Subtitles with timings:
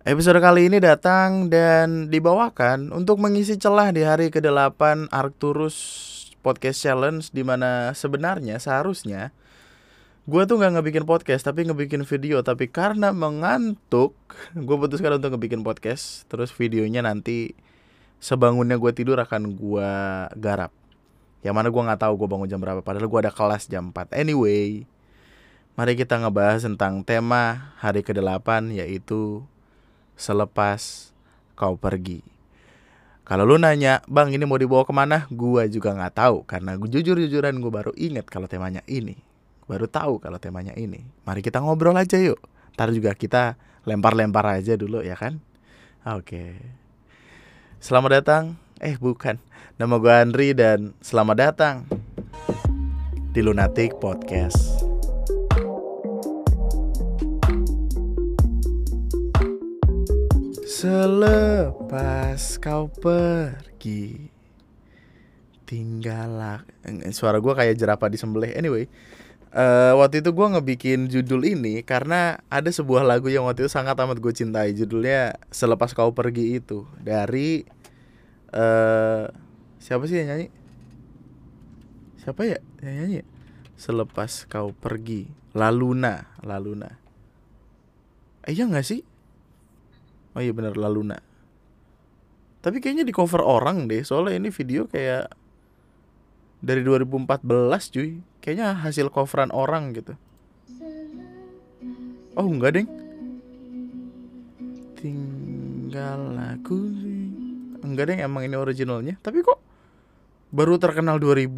[0.00, 5.76] Episode kali ini datang dan dibawakan untuk mengisi celah di hari ke-8 Arcturus
[6.40, 9.28] Podcast Challenge di mana sebenarnya seharusnya
[10.24, 12.40] gue tuh nggak ngebikin podcast tapi ngebikin video.
[12.40, 14.16] Tapi karena mengantuk
[14.56, 16.24] gue putuskan untuk ngebikin podcast.
[16.32, 17.52] Terus videonya nanti
[18.24, 19.92] sebangunnya gue tidur akan gue
[20.40, 20.72] garap.
[21.44, 24.16] Yang mana gue nggak tahu gue bangun jam berapa padahal gue ada kelas jam 4
[24.16, 24.88] anyway
[25.76, 29.44] mari kita ngebahas tentang tema hari ke-8 yaitu
[30.20, 31.10] selepas
[31.56, 32.20] kau pergi.
[33.24, 35.24] Kalau lu nanya, bang ini mau dibawa ke mana?
[35.32, 39.16] Gua juga nggak tahu karena gue jujur-jujuran gue baru inget kalau temanya ini.
[39.70, 41.06] Baru tahu kalau temanya ini.
[41.22, 42.42] Mari kita ngobrol aja yuk.
[42.74, 43.54] Ntar juga kita
[43.86, 45.38] lempar-lempar aja dulu ya kan?
[46.02, 46.58] Oke.
[47.78, 48.58] Selamat datang.
[48.82, 49.38] Eh bukan.
[49.78, 51.76] Nama gue Andri dan selamat datang
[53.30, 54.79] di Lunatic Podcast.
[60.80, 64.32] Selepas kau pergi
[65.68, 66.64] Tinggallah
[67.12, 68.88] Suara gue kayak jerapah disembelih Anyway
[69.52, 73.92] uh, Waktu itu gue ngebikin judul ini Karena ada sebuah lagu yang waktu itu sangat
[74.00, 77.60] amat gue cintai Judulnya Selepas kau pergi itu Dari
[78.56, 79.28] uh,
[79.84, 80.48] Siapa sih yang nyanyi?
[82.24, 83.20] Siapa ya yang nyanyi?
[83.76, 86.88] Selepas kau pergi Laluna Laluna
[88.48, 89.09] Eh iya gak sih?
[90.34, 91.18] Oh iya bener Laluna.
[92.60, 95.32] Tapi kayaknya di cover orang deh, soalnya ini video kayak
[96.60, 97.40] dari 2014
[97.90, 98.20] cuy.
[98.40, 100.14] Kayaknya hasil coveran orang gitu.
[102.36, 102.88] Oh enggak deng.
[105.00, 107.32] Tinggal aku sih.
[107.80, 109.16] Enggak deng emang ini originalnya.
[109.24, 109.58] Tapi kok
[110.52, 111.48] baru terkenal 2000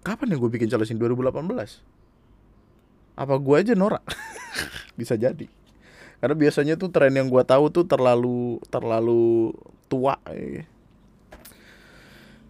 [0.00, 0.96] Kapan ya gue bikin challenge ini?
[0.96, 3.20] 2018?
[3.20, 4.00] Apa gue aja norak?
[4.98, 5.59] Bisa jadi
[6.20, 9.56] karena biasanya tuh tren yang gue tahu tuh terlalu terlalu
[9.88, 10.68] tua ya.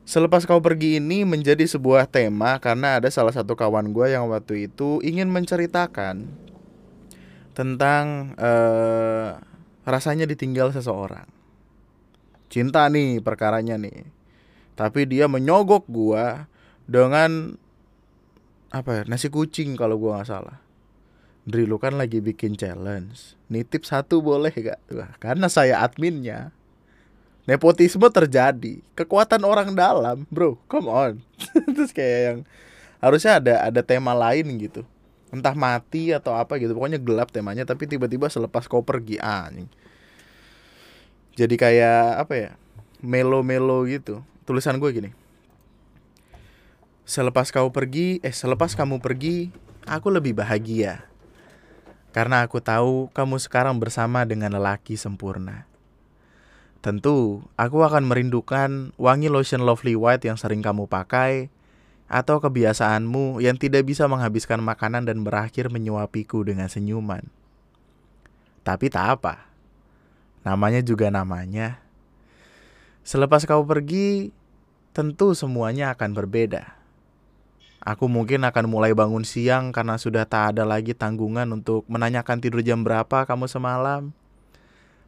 [0.02, 4.66] Selepas kau pergi ini menjadi sebuah tema karena ada salah satu kawan gue yang waktu
[4.66, 6.26] itu ingin menceritakan
[7.54, 9.38] tentang uh,
[9.86, 11.30] rasanya ditinggal seseorang.
[12.50, 14.02] Cinta nih perkaranya nih.
[14.74, 16.42] Tapi dia menyogok gue
[16.90, 17.54] dengan
[18.74, 20.58] apa ya nasi kucing kalau gue nggak salah
[21.48, 23.34] Dri lu kan lagi bikin challenge.
[23.48, 24.78] Nitip satu boleh gak?
[24.92, 26.52] Wah, karena saya adminnya.
[27.48, 28.84] Nepotisme terjadi.
[28.94, 31.14] Kekuatan orang dalam Bro, come on.
[31.74, 32.38] Terus kayak yang
[33.00, 34.84] Harusnya ada ada tema lain gitu.
[35.32, 36.76] Entah mati atau apa gitu.
[36.76, 39.66] Pokoknya gelap temanya Tapi tiba-tiba selepas kau pergi anjing.
[41.34, 42.50] Jadi kayak apa ya
[43.00, 44.20] Melo-melo gitu.
[44.44, 45.10] Tulisan gue gini.
[47.08, 49.48] Selepas kau pergi Eh selepas kamu pergi
[49.88, 51.09] Aku lebih bahagia
[52.10, 55.70] karena aku tahu kamu sekarang bersama dengan lelaki sempurna.
[56.80, 61.52] Tentu, aku akan merindukan wangi lotion Lovely White yang sering kamu pakai,
[62.10, 67.22] atau kebiasaanmu yang tidak bisa menghabiskan makanan dan berakhir menyuapiku dengan senyuman.
[68.66, 69.46] Tapi tak apa,
[70.42, 71.78] namanya juga namanya.
[73.06, 74.34] Selepas kau pergi,
[74.96, 76.79] tentu semuanya akan berbeda.
[77.80, 82.60] Aku mungkin akan mulai bangun siang karena sudah tak ada lagi tanggungan untuk menanyakan tidur
[82.60, 84.12] jam berapa kamu semalam.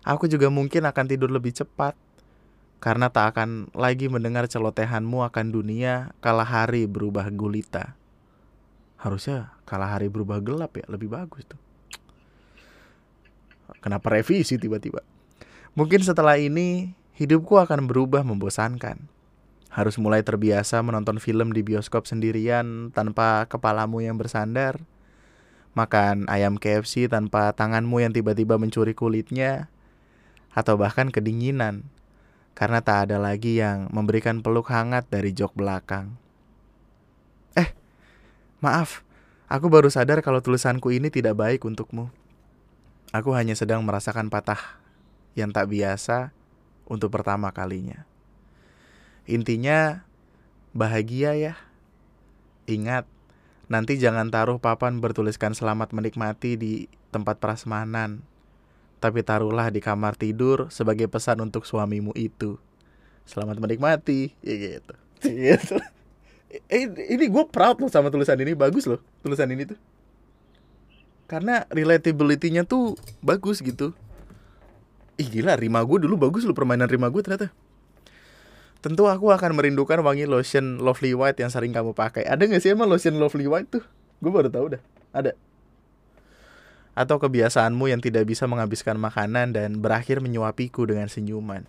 [0.09, 1.93] Aku juga mungkin akan tidur lebih cepat
[2.81, 7.93] karena tak akan lagi mendengar celotehanmu akan dunia kala hari berubah gulita.
[8.97, 11.61] Harusnya kala hari berubah gelap ya, lebih bagus tuh.
[13.85, 15.05] Kenapa revisi tiba-tiba?
[15.77, 19.12] Mungkin setelah ini hidupku akan berubah membosankan
[19.73, 24.85] harus mulai terbiasa menonton film di bioskop sendirian tanpa kepalamu yang bersandar,
[25.73, 29.73] makan ayam KFC tanpa tanganmu yang tiba-tiba mencuri kulitnya,
[30.53, 31.89] atau bahkan kedinginan
[32.53, 36.21] karena tak ada lagi yang memberikan peluk hangat dari jok belakang.
[37.57, 37.73] Eh,
[38.61, 39.01] maaf,
[39.49, 42.13] aku baru sadar kalau tulisanku ini tidak baik untukmu.
[43.09, 44.61] Aku hanya sedang merasakan patah
[45.33, 46.29] yang tak biasa
[46.85, 48.12] untuk pertama kalinya.
[49.27, 50.03] Intinya
[50.75, 51.55] bahagia ya.
[52.67, 53.07] Ingat,
[53.71, 58.23] nanti jangan taruh papan bertuliskan selamat menikmati di tempat prasmanan.
[59.03, 62.59] Tapi taruhlah di kamar tidur sebagai pesan untuk suamimu itu.
[63.27, 64.95] Selamat menikmati, ya gitu.
[65.27, 65.77] gitu.
[66.69, 69.79] Eh, ini gue proud loh sama tulisan ini, bagus loh tulisan ini tuh.
[71.25, 73.97] Karena relatability-nya tuh bagus gitu.
[75.17, 77.49] Ih gila, rima gue dulu bagus loh permainan rima gue ternyata.
[78.83, 82.27] Tentu aku akan merindukan wangi lotion Lovely White yang sering kamu pakai.
[82.27, 83.85] Ada gak sih emang lotion Lovely White tuh?
[84.19, 84.83] Gue baru tahu dah.
[85.15, 85.33] Ada.
[86.93, 91.65] atau kebiasaanmu yang tidak bisa menghabiskan makanan dan berakhir menyuapiku dengan senyuman.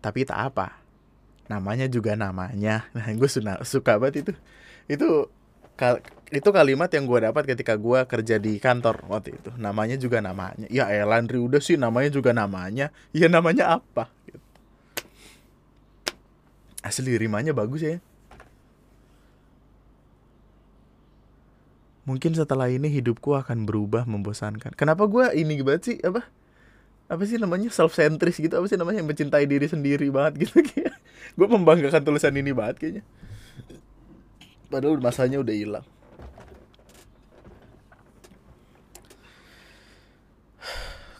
[0.00, 0.80] Tapi tak apa,
[1.44, 2.88] namanya juga namanya.
[2.96, 3.28] Nah, gue
[3.64, 4.32] suka banget itu.
[4.88, 5.08] Itu
[6.30, 9.50] itu kalimat yang gue dapat ketika gue kerja di kantor waktu itu.
[9.60, 10.64] Namanya juga namanya.
[10.72, 12.92] Ya Elandri udah sih namanya juga namanya.
[13.12, 14.08] Ya namanya apa?
[14.24, 14.40] Gitu.
[16.80, 18.00] Asli rimanya bagus ya.
[22.10, 24.74] mungkin setelah ini hidupku akan berubah membosankan.
[24.74, 26.26] Kenapa gue ini banget sih apa?
[27.06, 28.50] Apa sih namanya self centris gitu?
[28.58, 30.58] Apa sih namanya mencintai diri sendiri banget gitu
[31.38, 33.02] gue membanggakan tulisan ini banget kayaknya.
[34.66, 35.86] Padahal masanya udah hilang.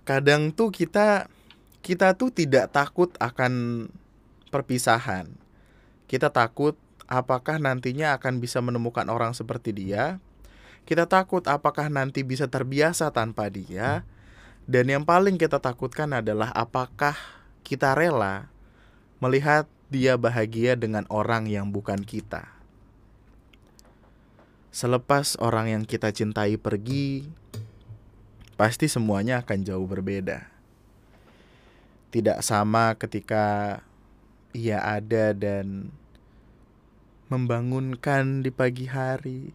[0.03, 1.31] Kadang tuh kita
[1.87, 3.87] kita tuh tidak takut akan
[4.51, 5.31] perpisahan.
[6.11, 6.75] Kita takut
[7.07, 10.19] apakah nantinya akan bisa menemukan orang seperti dia
[10.89, 14.07] kita takut apakah nanti bisa terbiasa tanpa dia.
[14.71, 17.15] Dan yang paling kita takutkan adalah apakah
[17.67, 18.47] kita rela
[19.19, 22.47] melihat dia bahagia dengan orang yang bukan kita.
[24.71, 27.27] Selepas orang yang kita cintai pergi,
[28.55, 30.47] pasti semuanya akan jauh berbeda.
[32.15, 33.79] Tidak sama ketika
[34.55, 35.91] ia ada dan
[37.31, 39.55] membangunkan di pagi hari,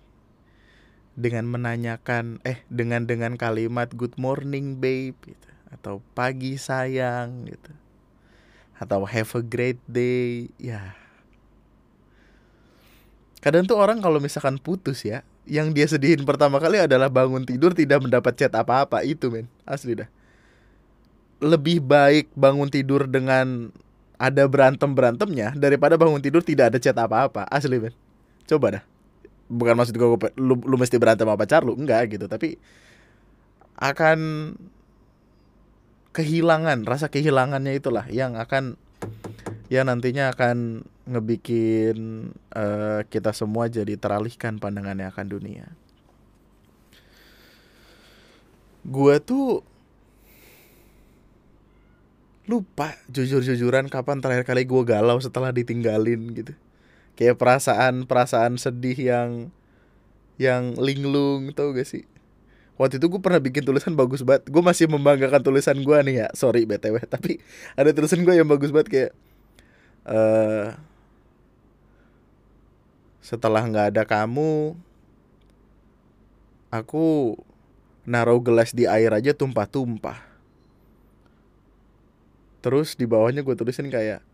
[1.15, 5.49] dengan menanyakan eh dengan dengan kalimat good morning babe gitu.
[5.71, 7.71] Atau pagi sayang gitu.
[8.75, 10.95] Atau have a great day ya.
[13.39, 17.71] Kadang tuh orang kalau misalkan putus ya yang dia sedihin pertama kali adalah bangun tidur
[17.71, 19.01] tidak mendapat chat apa-apa.
[19.07, 19.47] Itu men.
[19.63, 20.09] Asli dah.
[21.39, 23.71] Lebih baik bangun tidur dengan
[24.15, 27.47] ada berantem berantemnya daripada bangun tidur tidak ada chat apa-apa.
[27.51, 27.93] Asli men
[28.47, 28.83] coba dah.
[29.45, 30.09] Bukan maksud gue
[30.41, 31.77] lu, lu mesti berantem sama pacar lu.
[31.77, 32.25] Enggak gitu.
[32.25, 32.57] Tapi
[33.75, 34.19] akan
[36.15, 38.79] kehilangan rasa kehilangannya itulah yang akan
[39.67, 45.67] ya nantinya akan ngebikin uh, kita semua jadi teralihkan pandangannya akan dunia.
[48.85, 49.65] Gue tuh
[52.45, 56.53] lupa jujur-jujuran kapan terakhir kali gue galau setelah ditinggalin gitu.
[57.17, 59.31] Kayak perasaan perasaan sedih yang
[60.35, 62.05] yang linglung tau gak sih?
[62.75, 64.51] Waktu itu gue pernah bikin tulisan bagus banget.
[64.51, 66.27] Gue masih membanggakan tulisan gue nih ya.
[66.35, 67.39] Sorry btw tapi
[67.73, 69.11] ada tulisan gue yang bagus banget kayak
[70.05, 70.75] uh,
[73.25, 74.77] setelah nggak ada kamu
[76.69, 77.33] aku
[78.05, 80.34] naruh gelas di air aja tumpah-tumpah
[82.65, 84.25] terus di bawahnya gue tulisin kayak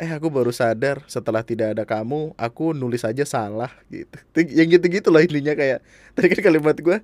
[0.00, 4.16] eh aku baru sadar setelah tidak ada kamu aku nulis aja salah gitu.
[4.40, 5.84] Yang gitu gitu loh intinya kayak.
[6.16, 6.98] Tadi kan kalimat gue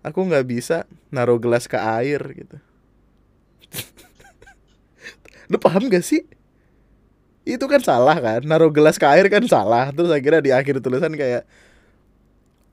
[0.00, 2.56] aku nggak bisa naruh gelas ke air gitu.
[5.52, 6.24] Lu paham gak sih?
[7.44, 9.92] Itu kan salah kan naruh gelas ke air kan salah.
[9.92, 11.44] Terus akhirnya di akhir tulisan kayak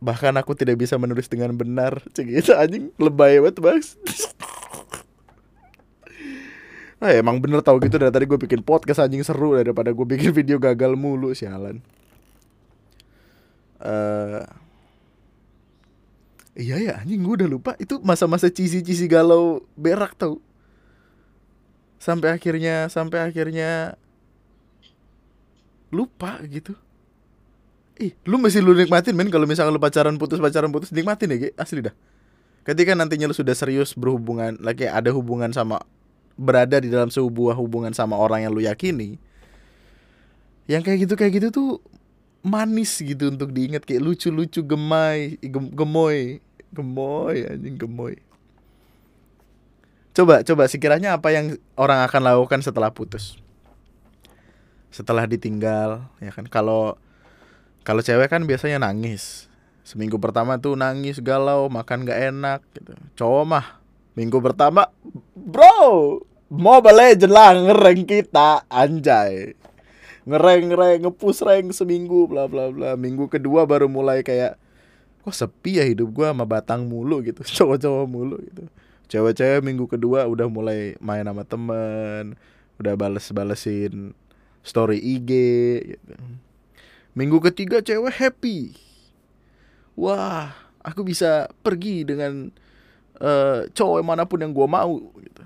[0.02, 2.58] bahkan aku tidak bisa menulis dengan benar cek gitu.
[2.58, 3.84] Anjing lebay banget bang
[7.02, 10.30] Nah, emang bener tau gitu dari tadi gue bikin podcast anjing seru daripada gue bikin
[10.38, 11.82] video gagal mulu sialan.
[13.82, 14.46] Uh,
[16.54, 20.38] iya ya anjing gue udah lupa itu masa-masa cici-cici galau berak tau.
[21.98, 23.98] Sampai akhirnya sampai akhirnya
[25.90, 26.78] lupa gitu.
[27.98, 31.50] Ih, lu masih lu nikmatin men kalau misalnya lu pacaran putus pacaran putus nikmatin ya,
[31.58, 31.94] asli dah.
[32.62, 35.82] Ketika nantinya lu sudah serius berhubungan, lagi ada hubungan sama
[36.42, 39.22] berada di dalam sebuah hubungan sama orang yang lu yakini
[40.66, 41.70] yang kayak gitu kayak gitu tuh
[42.42, 43.86] manis gitu untuk diingat.
[43.86, 46.42] Kayak lucu-lucu gemai gem, gemoy.
[46.72, 48.16] Gemoy anjing gemoy.
[50.16, 53.36] Coba coba sekiranya apa yang orang akan lakukan setelah putus?
[54.92, 56.48] Setelah ditinggal ya kan?
[56.48, 56.96] Kalau
[57.84, 59.52] kalau cewek kan biasanya nangis.
[59.84, 62.96] Seminggu pertama tuh nangis galau makan gak enak gitu.
[63.20, 63.66] Cowok mah
[64.16, 64.88] minggu pertama
[65.36, 66.20] bro
[66.52, 69.56] Mobile Legend lah ngereng kita anjay.
[70.28, 73.00] Ngereng ngereng ngepus rank seminggu bla bla bla.
[73.00, 74.60] Minggu kedua baru mulai kayak
[75.24, 77.40] kok sepi ya hidup gua sama batang mulu gitu.
[77.56, 78.68] Cowok-cowok mulu gitu.
[79.08, 82.36] Cewek-cewek minggu kedua udah mulai main sama temen
[82.84, 84.12] udah bales-balesin
[84.60, 85.32] story IG
[85.96, 86.14] gitu.
[87.16, 88.76] minggu ketiga cewek happy.
[89.96, 90.52] Wah
[90.84, 92.52] aku bisa pergi dengan
[93.24, 95.44] uh, cowok mana pun yang gua mau gitu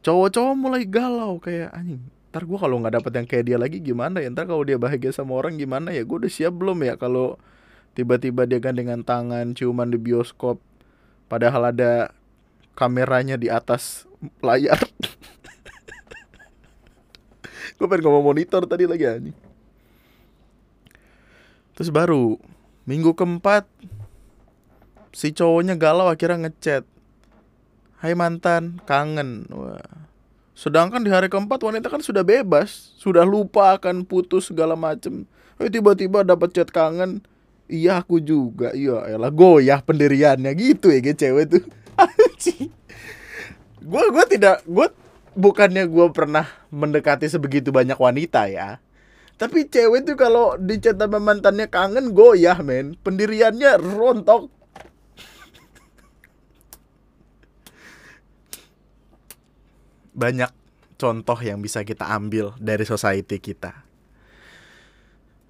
[0.00, 4.22] cowok-cowok mulai galau kayak anjing ntar gue kalau nggak dapet yang kayak dia lagi gimana
[4.22, 4.30] ya?
[4.30, 6.06] Ntar kalau dia bahagia sama orang gimana ya?
[6.06, 7.34] Gue udah siap belum ya kalau
[7.98, 10.62] tiba-tiba dia gandengan tangan ciuman di bioskop
[11.26, 12.14] padahal ada
[12.78, 14.06] kameranya di atas
[14.38, 14.78] layar.
[17.82, 19.38] Gue pengen ngomong monitor tadi lagi anjing.
[21.74, 22.38] Terus baru
[22.86, 23.66] minggu keempat
[25.10, 26.86] si cowoknya galau akhirnya ngechat
[28.00, 29.44] Hai mantan kangen.
[29.52, 29.76] Wah.
[30.56, 35.28] Sedangkan di hari keempat wanita kan sudah bebas sudah lupa akan putus segala macem.
[35.60, 37.20] Eh tiba-tiba dapat chat kangen
[37.68, 38.72] iya aku juga.
[38.72, 40.48] Iya elah goyah pendiriannya.
[40.56, 41.64] Gitu ya cewek tuh.
[43.80, 44.88] Gue gue tidak gue
[45.36, 48.80] bukannya gue pernah mendekati sebegitu banyak wanita ya.
[49.36, 52.96] Tapi cewek tuh kalau dicat sama mantannya kangen goyah men.
[53.04, 54.48] Pendiriannya rontok
[60.20, 60.52] banyak
[61.00, 63.88] contoh yang bisa kita ambil dari society kita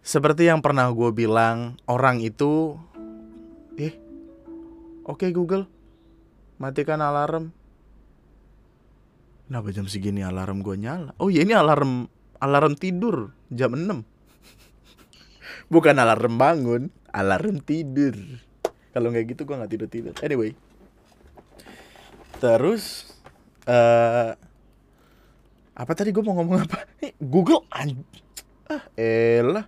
[0.06, 2.78] seperti yang pernah gue bilang orang itu
[3.74, 3.98] eh
[5.02, 5.66] oke okay, Google
[6.62, 7.50] matikan alarm
[9.50, 11.10] Kenapa jam segini alarm gue nyala?
[11.18, 12.06] Oh iya ini alarm
[12.38, 13.82] alarm tidur jam 6
[15.74, 18.14] Bukan alarm bangun, alarm tidur.
[18.94, 20.14] Kalau nggak gitu gue nggak tidur tidur.
[20.22, 20.54] Anyway,
[22.38, 23.10] terus
[23.66, 24.38] uh,
[25.80, 26.84] apa tadi gue mau ngomong apa?
[27.16, 28.04] Google an
[28.68, 29.64] ah elah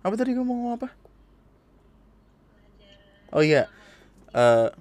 [0.00, 0.88] apa tadi gue mau ngomong apa?
[3.30, 3.70] Oh iya,
[4.34, 4.74] uh,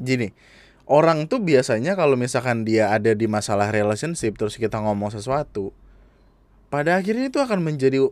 [0.00, 0.32] gini
[0.90, 5.70] orang tuh biasanya kalau misalkan dia ada di masalah relationship terus kita ngomong sesuatu
[6.68, 8.02] pada akhirnya itu akan menjadi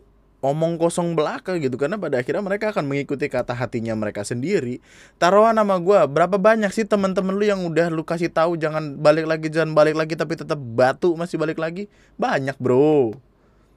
[0.41, 1.77] omong kosong belaka gitu.
[1.77, 4.81] Karena pada akhirnya mereka akan mengikuti kata hatinya mereka sendiri.
[5.21, 9.29] Taruhan nama gue berapa banyak sih teman-teman lu yang udah lu kasih tahu jangan balik
[9.29, 11.87] lagi jangan balik lagi tapi tetap batu masih balik lagi?
[12.17, 13.13] Banyak bro.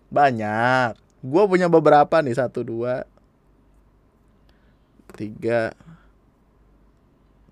[0.09, 0.97] Banyak.
[1.21, 3.05] Gue punya beberapa nih satu dua
[5.15, 5.77] tiga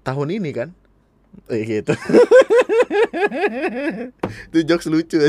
[0.02, 0.68] tahun ini kan?
[1.48, 1.94] Eh gitu.
[4.52, 5.20] itu jokes lucu.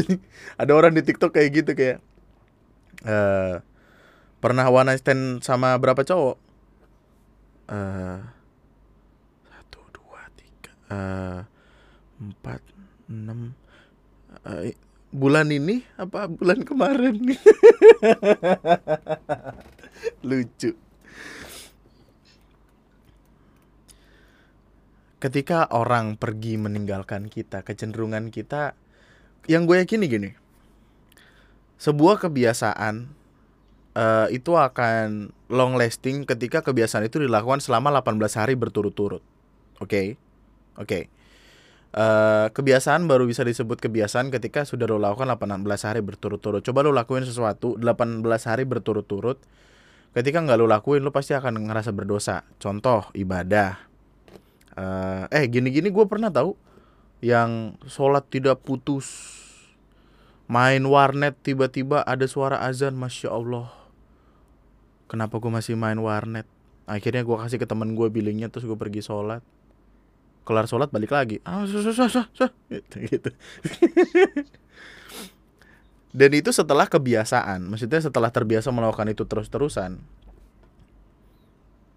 [0.56, 1.98] Ada orang di TikTok kayak gitu kayak
[3.08, 3.64] uh,
[4.44, 6.36] pernah one night stand sama berapa cowok?
[7.72, 8.20] Uh,
[9.48, 11.40] satu, dua, tiga, uh,
[12.20, 12.60] empat,
[13.08, 13.56] enam.
[14.44, 14.76] Uh,
[15.16, 17.24] bulan ini apa bulan kemarin?
[20.28, 20.76] lucu.
[25.24, 28.76] ketika orang pergi meninggalkan kita, kecenderungan kita
[29.48, 30.36] yang gue yakini gini.
[31.80, 33.23] Sebuah kebiasaan
[33.98, 39.24] uh, itu akan long lasting ketika kebiasaan itu dilakukan selama 18 hari berturut-turut.
[39.80, 39.88] Oke.
[39.88, 40.08] Okay?
[40.78, 40.88] Oke.
[40.88, 41.04] Okay.
[41.94, 46.66] Uh, eh, kebiasaan baru bisa disebut kebiasaan ketika sudah lo lakukan 18 hari berturut-turut.
[46.66, 49.38] Coba lo lakuin sesuatu 18 hari berturut-turut.
[50.18, 52.50] Ketika nggak lo lakuin, lo pasti akan ngerasa berdosa.
[52.58, 53.94] Contoh ibadah
[54.78, 56.58] uh, eh gini-gini gue pernah tahu
[57.24, 59.08] yang sholat tidak putus
[60.50, 63.72] main warnet tiba-tiba ada suara azan masya allah
[65.14, 66.50] kenapa gue masih main warnet?
[66.90, 69.46] Akhirnya gue kasih ke temen gue billingnya terus gue pergi sholat.
[70.44, 71.38] Kelar sholat balik lagi.
[71.46, 72.50] Ah susah susah susah
[72.98, 73.30] gitu
[76.14, 79.98] dan itu setelah kebiasaan maksudnya setelah terbiasa melakukan itu terus terusan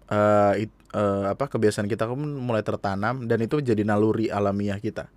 [0.09, 5.07] uh, it, uh, apa kebiasaan kita pun mulai tertanam dan itu jadi naluri alamiah kita.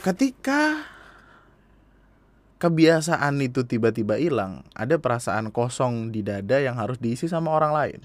[0.00, 0.84] Ketika
[2.60, 8.00] kebiasaan itu tiba-tiba hilang, ada perasaan kosong di dada yang harus diisi sama orang lain.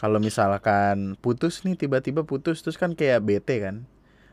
[0.00, 3.84] Kalau misalkan putus nih tiba-tiba putus terus kan kayak bete kan.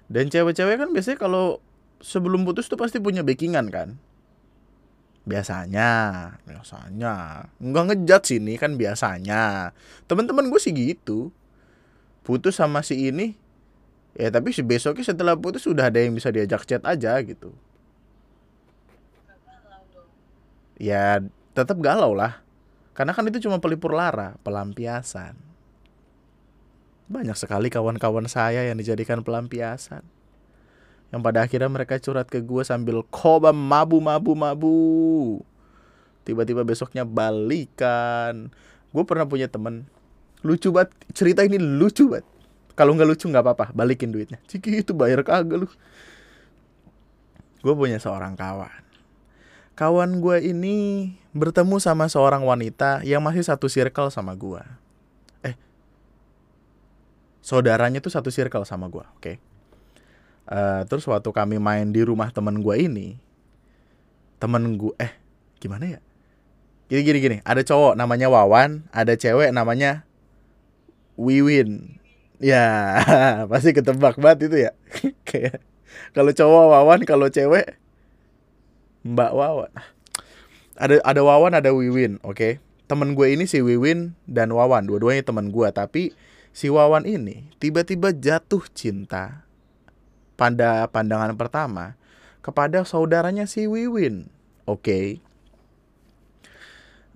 [0.09, 1.61] Dan cewek-cewek kan biasanya kalau
[2.01, 4.01] sebelum putus tuh pasti punya backingan kan.
[5.29, 5.91] Biasanya
[6.49, 7.45] biasanya.
[7.61, 9.75] Nggak ngejat sini kan biasanya.
[10.09, 11.29] Teman-teman gue sih gitu.
[12.25, 13.37] Putus sama si ini
[14.17, 17.53] ya tapi si besoknya setelah putus sudah ada yang bisa diajak chat aja gitu
[20.79, 21.21] ya
[21.53, 22.41] tetap galau lah.
[22.95, 25.35] Karena kan itu cuma pelipur lara pelampiasan.
[27.11, 30.01] Banyak sekali kawan-kawan saya yang dijadikan pelampiasan.
[31.09, 34.79] Yang pada akhirnya mereka curhat ke gue sambil koba mabu mabu mabu
[36.27, 38.53] tiba-tiba besoknya balikan.
[38.93, 39.89] Gue pernah punya temen.
[40.45, 42.27] Lucu banget cerita ini lucu banget.
[42.77, 44.37] Kalau nggak lucu nggak apa-apa balikin duitnya.
[44.45, 45.67] Ciki itu bayar kagak lu.
[47.59, 48.88] Gue punya seorang kawan
[49.79, 50.75] kawan gue ini
[51.31, 54.59] bertemu sama seorang wanita yang masih satu circle sama gue
[55.47, 55.55] eh
[57.39, 59.39] saudaranya tuh satu circle sama gue oke okay?
[60.49, 63.21] Uh, terus waktu kami main di rumah temen gue ini,
[64.41, 65.13] temen gue eh
[65.61, 65.99] gimana ya?
[66.89, 70.09] Gini gini gini, ada cowok namanya Wawan, ada cewek namanya
[71.21, 72.01] Wiwin.
[72.41, 72.97] Ya,
[73.53, 74.71] pasti ketebak banget itu ya.
[75.29, 75.61] Kayak
[76.17, 77.77] kalau cowok Wawan, kalau cewek
[79.03, 79.71] Mbak Wawan.
[80.79, 82.35] Ada ada Wawan, ada Wiwin, oke.
[82.35, 82.53] Okay?
[82.89, 86.15] Temen gue ini si Wiwin dan Wawan, dua-duanya teman gue, tapi
[86.55, 89.45] si Wawan ini tiba-tiba jatuh cinta
[90.33, 91.99] pada pandangan pertama
[92.41, 94.31] kepada saudaranya si Wiwin.
[94.65, 94.81] Oke.
[94.81, 95.05] Okay.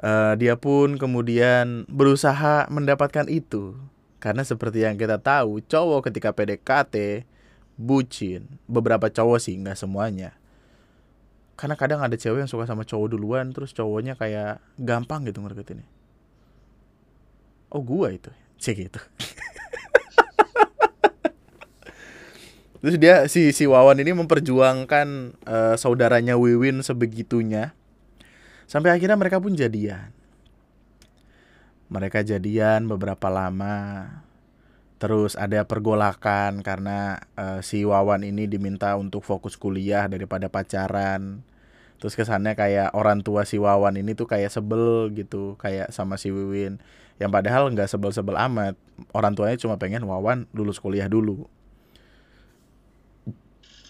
[0.03, 3.79] Uh, eh, dia pun kemudian berusaha mendapatkan itu
[4.23, 7.27] karena seperti yang kita tahu, cowok ketika PDKT
[7.75, 8.47] bucin.
[8.71, 10.31] Beberapa cowok sih, nggak semuanya.
[11.53, 15.77] Karena kadang ada cewek yang suka sama cowok duluan, terus cowoknya kayak gampang gitu ngerti
[15.77, 15.85] ini.
[17.73, 19.01] Oh gua itu, cek gitu.
[22.83, 25.07] terus dia si si Wawan ini memperjuangkan
[25.45, 27.71] uh, saudaranya Wiwin sebegitunya,
[28.67, 30.11] sampai akhirnya mereka pun jadian
[31.93, 34.09] mereka jadian beberapa lama
[35.03, 41.43] terus ada pergolakan karena uh, si Wawan ini diminta untuk fokus kuliah daripada pacaran.
[41.99, 46.31] Terus kesannya kayak orang tua si Wawan ini tuh kayak sebel gitu kayak sama si
[46.31, 46.79] Wiwin.
[47.19, 48.79] Yang padahal nggak sebel-sebel amat.
[49.11, 51.51] Orang tuanya cuma pengen Wawan lulus kuliah dulu.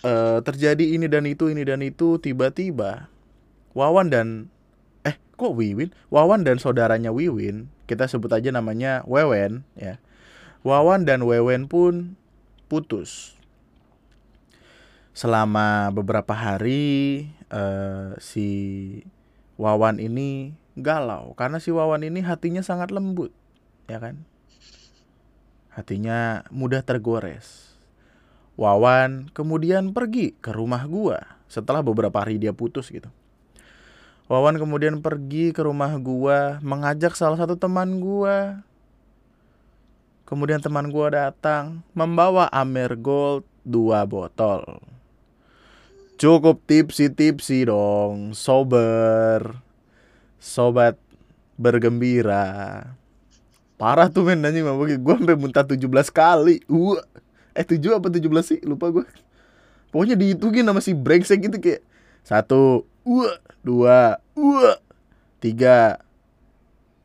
[0.02, 3.06] Uh, terjadi ini dan itu ini dan itu tiba-tiba
[3.78, 4.50] Wawan dan
[5.06, 5.94] eh kok Wiwin?
[6.10, 10.02] Wawan dan saudaranya Wiwin kita sebut aja namanya Wewen ya.
[10.64, 12.16] Wawan dan Wewen pun
[12.72, 13.36] putus.
[15.12, 18.48] Selama beberapa hari uh, si
[19.60, 23.36] Wawan ini galau karena si Wawan ini hatinya sangat lembut,
[23.92, 24.24] ya kan?
[25.76, 27.76] Hatinya mudah tergores.
[28.56, 33.12] Wawan kemudian pergi ke rumah gua setelah beberapa hari dia putus gitu.
[34.32, 38.64] Wawan kemudian pergi ke rumah gua, mengajak salah satu teman gua.
[40.34, 44.82] Kemudian teman gua datang membawa Amer Gold dua botol.
[46.18, 49.62] Cukup tipsi-tipsi dong, sober.
[50.42, 50.98] Sobat
[51.54, 52.82] bergembira.
[53.78, 56.66] Parah tuh men anjing mabuk gua sampai muntah 17 kali.
[56.66, 56.98] Uh.
[57.54, 58.60] Eh 7 apa 17 sih?
[58.66, 59.06] Lupa gua.
[59.94, 61.86] Pokoknya dihitungin sama si brengsek gitu kayak
[62.26, 64.82] satu, uh, dua, uh,
[65.38, 66.02] tiga,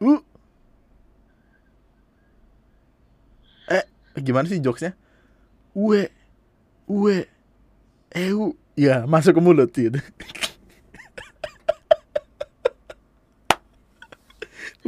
[0.01, 0.25] uh.
[4.23, 4.95] Gimana sih jokesnya?
[5.75, 6.11] Ue,
[6.89, 7.27] ue,
[8.13, 9.99] eu, ya masuk ke mulut gitu.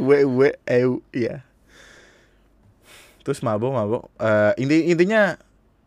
[0.01, 1.43] ue, ue, eu, ya.
[3.21, 4.03] Terus mabok, mabok.
[4.17, 5.37] Uh, inti intinya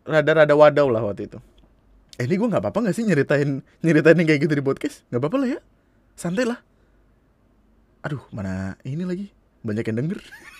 [0.05, 1.41] rada-rada wadau lah waktu itu
[2.15, 5.37] eh ini gue nggak apa-apa nggak sih nyeritain nyeritain kayak gitu di podcast nggak apa-apa
[5.43, 5.59] lah ya
[6.15, 6.59] santai lah
[7.99, 9.27] aduh mana ini lagi
[9.67, 10.19] banyak yang denger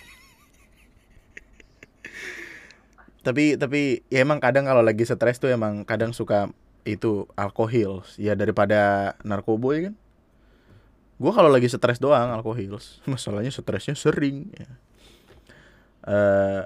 [3.26, 6.46] tapi tapi ya emang kadang kalau lagi stres tuh emang kadang suka
[6.86, 9.94] itu alkohol ya daripada narkoba ya kan?
[11.18, 12.78] Gue kalau lagi stres doang alkohol
[13.10, 14.68] masalahnya stresnya sering ya.
[16.06, 16.62] Uh,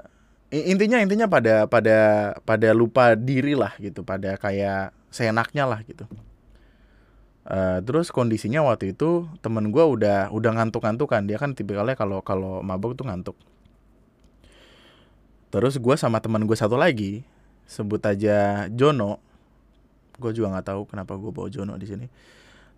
[0.52, 1.98] intinya intinya pada pada
[2.44, 4.04] pada lupa diri lah gitu.
[4.04, 6.04] Pada kayak seenaknya lah gitu.
[7.48, 11.24] Uh, terus kondisinya waktu itu temen gue udah udah ngantuk-ngantukan.
[11.24, 13.40] Dia kan tipikalnya kalau kalau mabuk tuh ngantuk
[15.50, 17.26] terus gue sama teman gue satu lagi
[17.66, 19.22] sebut aja Jono
[20.18, 22.06] gue juga nggak tahu kenapa gue bawa Jono di sini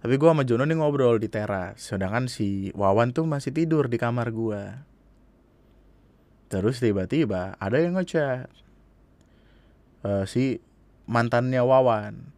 [0.02, 4.00] tapi gue sama Jono nih ngobrol di teras sedangkan si Wawan tuh masih tidur di
[4.00, 4.92] kamar gue
[6.52, 8.44] Terus tiba-tiba ada yang ngechat
[10.04, 10.61] uh, si
[11.08, 12.28] mantannya Wawan.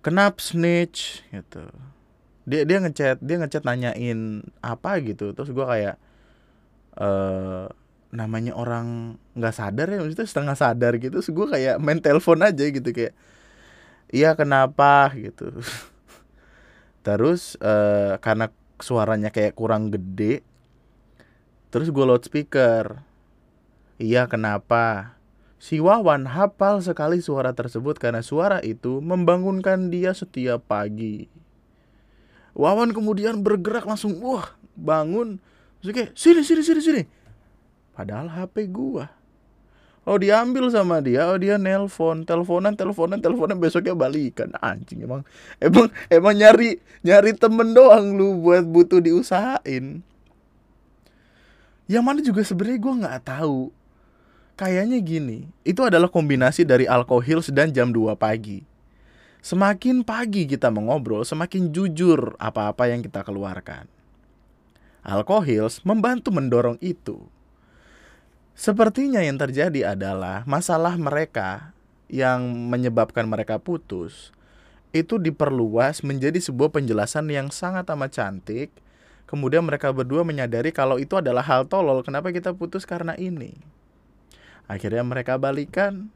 [0.00, 1.68] Kenapa snitch gitu.
[2.48, 5.36] Dia dia ngechat, dia ngechat nanyain apa gitu.
[5.36, 6.00] Terus gua kayak
[6.96, 7.68] uh,
[8.12, 12.64] namanya orang nggak sadar ya maksudnya setengah sadar gitu terus gue kayak main telepon aja
[12.68, 13.16] gitu kayak
[14.12, 15.48] iya kenapa gitu
[17.06, 20.44] terus uh, karena suaranya kayak kurang gede
[21.72, 23.00] terus gue loudspeaker
[24.02, 25.14] Iya kenapa?
[25.62, 31.30] Si Wawan hafal sekali suara tersebut karena suara itu membangunkan dia setiap pagi.
[32.58, 35.38] Wawan kemudian bergerak langsung, wah bangun.
[35.78, 37.02] Terus kayak, sini, sini, sini, sini.
[37.92, 39.12] Padahal HP gua.
[40.02, 44.50] Oh diambil sama dia, oh dia nelpon, teleponan, teleponan, teleponan besoknya balikan.
[44.58, 45.22] Anjing emang,
[45.62, 50.02] emang, emang nyari, nyari temen doang lu buat butuh diusahain.
[51.86, 53.70] Yang mana juga sebenarnya gue nggak tahu
[54.52, 58.60] Kayaknya gini, itu adalah kombinasi dari alkohol dan jam 2 pagi.
[59.42, 63.88] Semakin pagi kita mengobrol, semakin jujur apa-apa yang kita keluarkan.
[65.02, 67.26] Alkohol membantu mendorong itu.
[68.52, 71.72] Sepertinya yang terjadi adalah masalah mereka
[72.12, 74.30] yang menyebabkan mereka putus
[74.92, 78.68] itu diperluas menjadi sebuah penjelasan yang sangat amat cantik.
[79.24, 82.04] Kemudian mereka berdua menyadari kalau itu adalah hal tolol.
[82.04, 83.56] Kenapa kita putus karena ini?
[84.68, 86.12] Akhirnya mereka balikan.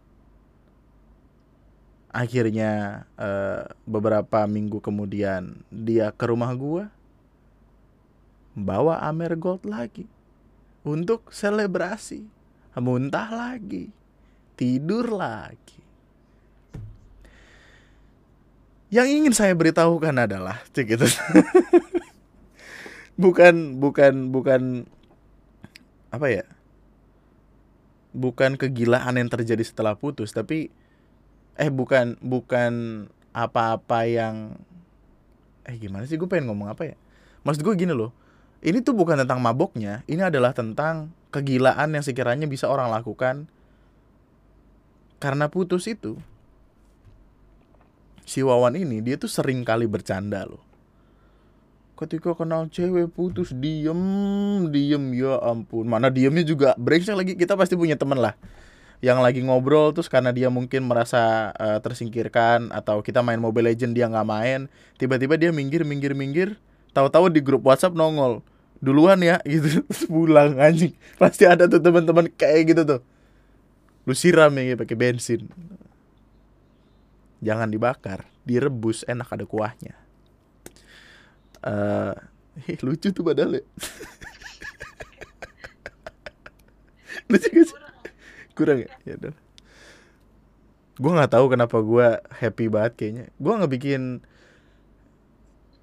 [2.12, 6.92] Akhirnya uh, beberapa minggu kemudian dia ke rumah gua
[8.57, 10.09] bawa Amer Gold lagi
[10.87, 12.22] untuk selebrasi,
[12.79, 13.90] muntah lagi,
[14.55, 15.83] tidur lagi.
[18.87, 21.03] Yang ingin saya beritahukan adalah gitu.
[23.22, 24.62] bukan bukan bukan
[26.14, 26.46] apa ya?
[28.14, 30.70] Bukan kegilaan yang terjadi setelah putus, tapi
[31.59, 34.55] eh bukan bukan apa-apa yang
[35.66, 36.96] eh gimana sih gue pengen ngomong apa ya?
[37.42, 38.14] Maksud gue gini loh.
[38.66, 43.46] Ini tuh bukan tentang maboknya, ini adalah tentang kegilaan yang sekiranya bisa orang lakukan
[45.22, 46.18] karena putus itu
[48.26, 50.59] si Wawan ini dia tuh sering kali bercanda loh.
[51.94, 54.02] Ketika kenal cewek putus diem,
[54.68, 55.87] diem ya ampun.
[55.87, 57.33] Mana diemnya juga brengsek lagi.
[57.38, 58.37] Kita pasti punya temen lah
[58.98, 63.94] yang lagi ngobrol terus karena dia mungkin merasa uh, tersingkirkan atau kita main Mobile Legend
[63.94, 64.61] dia nggak main,
[64.98, 66.57] tiba-tiba dia minggir minggir minggir,
[66.96, 68.40] tahu-tahu di grup WhatsApp nongol
[68.80, 69.80] duluan ya gitu.
[69.88, 70.92] Terus pulang anjing.
[71.20, 73.00] Pasti ada tuh teman-teman kayak gitu tuh.
[74.06, 75.50] Lu siram ya pakai bensin.
[77.42, 79.98] Jangan dibakar direbus enak ada kuahnya.
[81.66, 82.14] Uh,
[82.86, 83.64] lucu tuh padahal ya.
[87.26, 87.80] Lucu gak sih?
[88.54, 88.90] Kurang ya?
[89.02, 89.34] Ya udah.
[90.96, 92.08] Gue nggak tahu kenapa gue
[92.40, 93.24] happy banget kayaknya.
[93.36, 94.22] Gue nggak bikin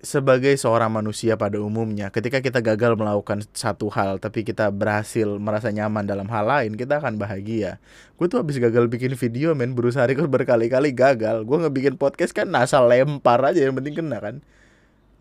[0.03, 5.71] sebagai seorang manusia pada umumnya, ketika kita gagal melakukan satu hal, tapi kita berhasil merasa
[5.71, 7.79] nyaman dalam hal lain, kita akan bahagia.
[8.19, 11.47] Gue tuh habis gagal bikin video, men, berusaha record berkali-kali gagal.
[11.47, 14.35] Gue ngebikin podcast kan asal lempar aja, yang penting kena kan.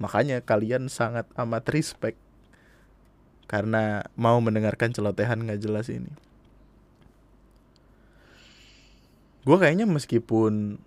[0.03, 2.19] Makanya kalian sangat amat respect
[3.47, 6.11] karena mau mendengarkan celotehan nggak jelas ini.
[9.47, 10.83] Gue kayaknya meskipun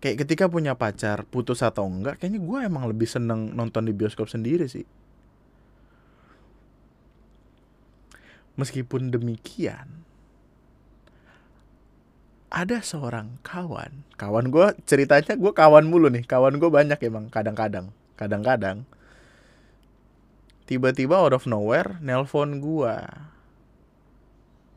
[0.00, 4.32] kayak ketika punya pacar putus atau enggak kayaknya gue emang lebih seneng nonton di bioskop
[4.32, 4.88] sendiri sih.
[8.56, 10.04] Meskipun demikian
[12.50, 14.04] ada seorang kawan.
[14.18, 18.84] Kawan gue ceritanya gue kawan mulu nih kawan gue banyak emang kadang-kadang kadang-kadang.
[20.66, 22.94] Tiba-tiba out of nowhere nelpon gue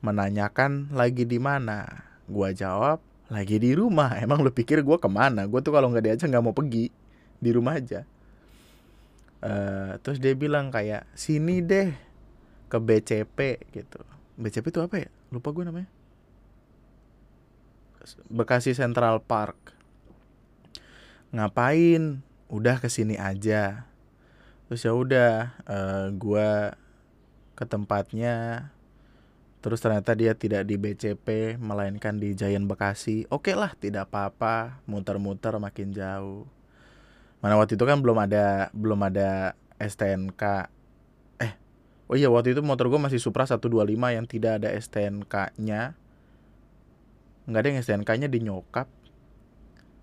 [0.04, 2.08] menanyakan lagi di mana.
[2.28, 4.16] Gue jawab lagi di rumah.
[4.24, 5.48] Emang lu pikir gue ke mana?
[5.48, 6.90] Gue tuh kalau nggak diajak nggak mau pergi.
[7.40, 8.08] Di rumah aja.
[9.44, 11.92] Uh, terus dia bilang kayak sini deh
[12.72, 14.00] ke BCP gitu.
[14.40, 15.10] BCP itu apa ya?
[15.30, 15.90] Lupa gue namanya.
[18.32, 19.76] Bekasi Central Park.
[21.36, 22.24] Ngapain?
[22.48, 23.88] Udah ke sini aja.
[24.68, 25.34] Terus ya udah
[25.68, 26.50] uh, gue
[27.54, 28.70] ke tempatnya
[29.64, 33.24] Terus ternyata dia tidak di BCP melainkan di Giant Bekasi.
[33.32, 36.44] Oke okay lah, tidak apa-apa, muter-muter makin jauh.
[37.40, 40.44] Mana waktu itu kan belum ada belum ada STNK.
[41.40, 41.56] Eh,
[42.12, 45.96] oh iya waktu itu motor gue masih Supra 125 yang tidak ada STNK-nya.
[47.48, 48.92] Nggak ada yang STNK-nya di nyokap.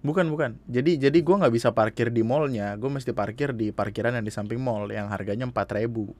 [0.01, 0.57] Bukan bukan.
[0.73, 2.77] Jadi jadi gue nggak bisa parkir di mallnya.
[2.81, 6.17] Gue mesti parkir di parkiran yang di samping mall yang harganya empat ribu.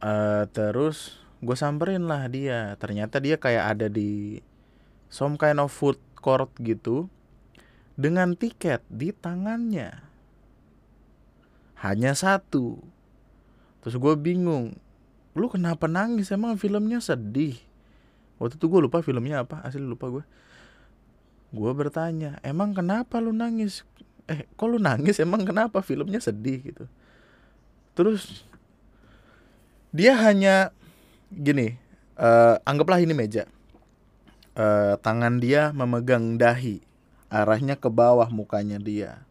[0.00, 2.76] Uh, terus gue samperin lah dia.
[2.76, 4.40] Ternyata dia kayak ada di
[5.08, 7.08] some kind of food court gitu
[7.96, 10.04] dengan tiket di tangannya.
[11.80, 12.80] Hanya satu.
[13.80, 14.76] Terus gue bingung
[15.32, 16.28] lu kenapa nangis?
[16.32, 17.56] Emang filmnya sedih?
[18.40, 20.24] Waktu itu gue lupa filmnya apa asli lupa gue
[21.50, 23.82] gue bertanya emang kenapa lu nangis?
[24.30, 25.18] Eh kok lu nangis?
[25.18, 26.62] Emang kenapa filmnya sedih?
[26.62, 26.84] Gitu.
[27.98, 28.46] Terus
[29.90, 30.70] dia hanya
[31.32, 31.78] gini,
[32.18, 33.46] uh, anggaplah ini meja.
[34.58, 36.82] Uh, tangan dia memegang dahi,
[37.30, 39.22] arahnya ke bawah mukanya dia.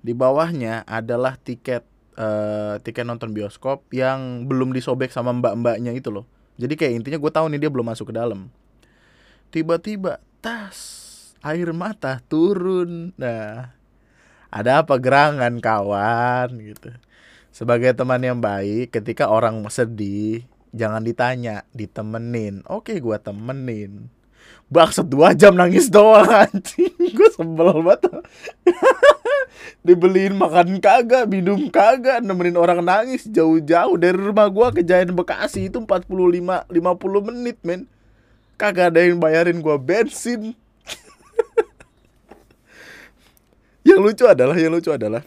[0.00, 1.84] Di bawahnya adalah tiket
[2.20, 6.28] uh, tiket nonton bioskop yang belum disobek sama mbak-mbaknya itu loh.
[6.60, 8.52] Jadi kayak intinya gue tahu nih dia belum masuk ke dalam.
[9.48, 10.78] Tiba-tiba tas
[11.40, 13.16] air mata turun.
[13.16, 13.72] Nah,
[14.52, 16.92] ada apa gerangan kawan gitu.
[17.50, 22.66] Sebagai teman yang baik, ketika orang sedih, jangan ditanya ditemenin.
[22.66, 24.10] Oke gue temenin.
[24.70, 26.94] Baksud dua jam nangis doang anjing.
[26.94, 28.06] Gue sebel banget.
[29.86, 35.68] Dibeliin makan kagak minum kagak nemenin orang nangis jauh-jauh dari rumah gua ke Giant Bekasi.
[35.68, 37.88] Itu 45 50 menit men.
[38.60, 40.54] Kagak ada yang bayarin gua bensin.
[43.88, 45.24] Yang lucu adalah yang lucu adalah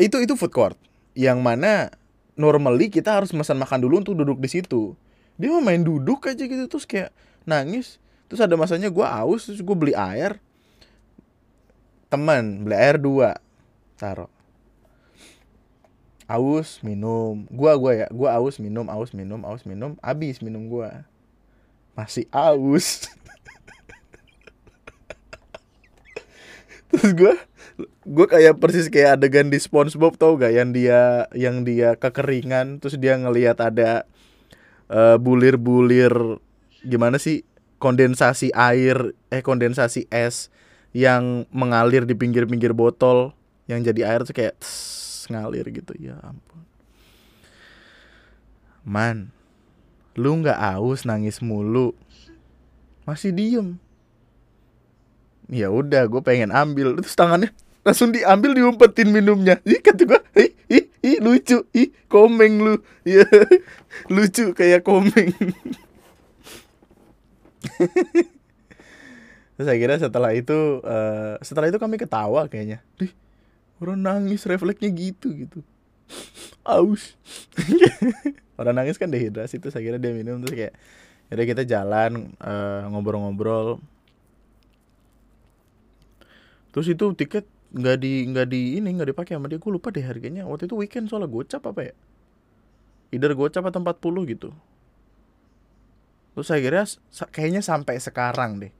[0.00, 0.80] itu itu food court.
[1.12, 1.92] Yang mana
[2.34, 4.94] normally kita harus pesan makan dulu untuk duduk di situ.
[5.34, 7.10] Dia mau main duduk aja gitu terus kayak
[7.42, 7.98] nangis.
[8.30, 10.38] Terus ada masanya gue aus terus gue beli air.
[12.10, 13.38] Teman beli air dua
[13.98, 14.30] taruh.
[16.24, 17.44] Aus minum.
[17.52, 19.96] Gua gua ya gua aus minum aus minum aus minum.
[20.00, 21.04] Habis minum gua.
[21.92, 23.06] Masih aus
[26.94, 27.34] terus gua
[28.06, 30.54] gue kayak persis kayak adegan di SpongeBob tau gak?
[30.54, 34.06] Yang dia yang dia kekeringan terus dia ngelihat ada
[35.18, 36.38] bulir bulir-bulir
[36.86, 37.42] gimana sih?
[37.82, 40.48] Kondensasi air eh kondensasi es
[40.94, 43.34] yang mengalir di pinggir-pinggir botol
[43.66, 45.92] yang jadi air tuh kayak tss, ngalir gitu.
[45.98, 46.62] Ya ampun.
[48.86, 49.34] Man
[50.14, 51.92] lu nggak aus nangis mulu.
[53.04, 53.76] Masih diem
[55.48, 56.96] ya udah gue pengen ambil.
[57.00, 57.50] Terus tangannya
[57.84, 59.60] langsung diambil diumpetin minumnya.
[59.68, 61.64] Ih kata gue ih ih ih lucu.
[61.76, 62.74] Ih komeng lu.
[63.04, 63.28] Ya
[64.08, 65.32] lucu kayak komeng.
[69.54, 72.82] Terus saya kira setelah itu uh, setelah itu kami ketawa kayaknya.
[72.98, 73.14] Dih,
[73.78, 75.62] orang nangis refleksnya gitu gitu.
[76.66, 77.14] Aus.
[78.60, 80.74] Orang nangis kan dehidrasi itu saya kira dia minum terus kayak
[81.26, 83.68] jadi kita jalan ngobrol ngobrol-ngobrol
[86.74, 89.62] terus itu tiket nggak di nggak di ini nggak dipakai sama dia.
[89.62, 90.42] Gue lupa deh harganya.
[90.50, 91.94] Waktu itu weekend soalnya gocap apa ya?
[93.14, 94.50] Either gocap atau 40 gitu.
[96.34, 96.82] Terus kira
[97.30, 98.74] kayaknya sampai sekarang deh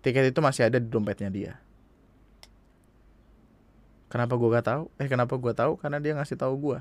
[0.00, 1.54] tiket itu masih ada di dompetnya dia.
[4.10, 4.84] Kenapa gue gak tahu?
[4.98, 5.78] Eh kenapa gue tahu?
[5.78, 6.78] Karena dia ngasih tahu gue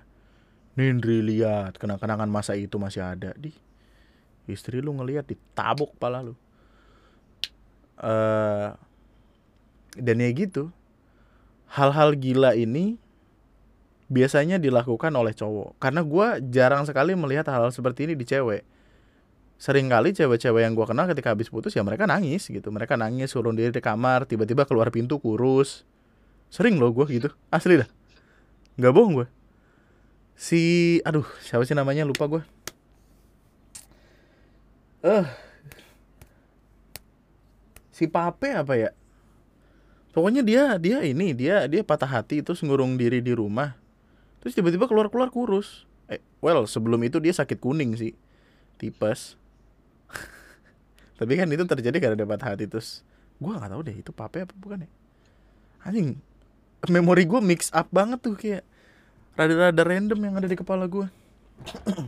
[0.73, 1.77] Nindri lihat.
[1.77, 3.53] Kenang-kenangan masa itu masih ada di.
[4.49, 6.33] Istri lu ngelihat ditabuk pala lu.
[7.99, 8.73] Uh,
[9.97, 10.69] dan ya gitu
[11.73, 12.97] hal-hal gila ini
[14.09, 15.77] biasanya dilakukan oleh cowok.
[15.77, 18.65] Karena gue jarang sekali melihat hal, hal seperti ini di cewek.
[19.61, 22.73] Sering kali cewek-cewek yang gue kenal ketika habis putus ya mereka nangis gitu.
[22.73, 25.85] Mereka nangis suruh diri di kamar tiba-tiba keluar pintu kurus.
[26.49, 27.29] Sering loh gue gitu.
[27.53, 27.89] Asli dah.
[28.81, 29.27] Nggak bohong gue
[30.39, 30.61] si
[31.03, 32.07] aduh siapa sih namanya?
[32.07, 32.41] Lupa gue
[35.03, 35.11] eh.
[35.11, 35.27] Uh,
[37.91, 38.95] si Pape apa ya
[40.11, 43.75] pokoknya dia dia ini dia dia patah hati terus ngurung diri di rumah.
[44.39, 45.85] Terus tiba-tiba keluar keluar kurus.
[46.07, 48.13] Eh well sebelum itu dia sakit kuning sih.
[48.79, 49.35] Tipes.
[51.19, 53.03] Tapi kan itu terjadi karena patah hati terus
[53.39, 54.89] gue nggak tahu deh itu pape apa bukan ya?
[55.87, 56.19] Anjing
[56.87, 58.63] memori gue mix up banget tuh kayak
[59.35, 61.07] rada-rada random yang ada di kepala gue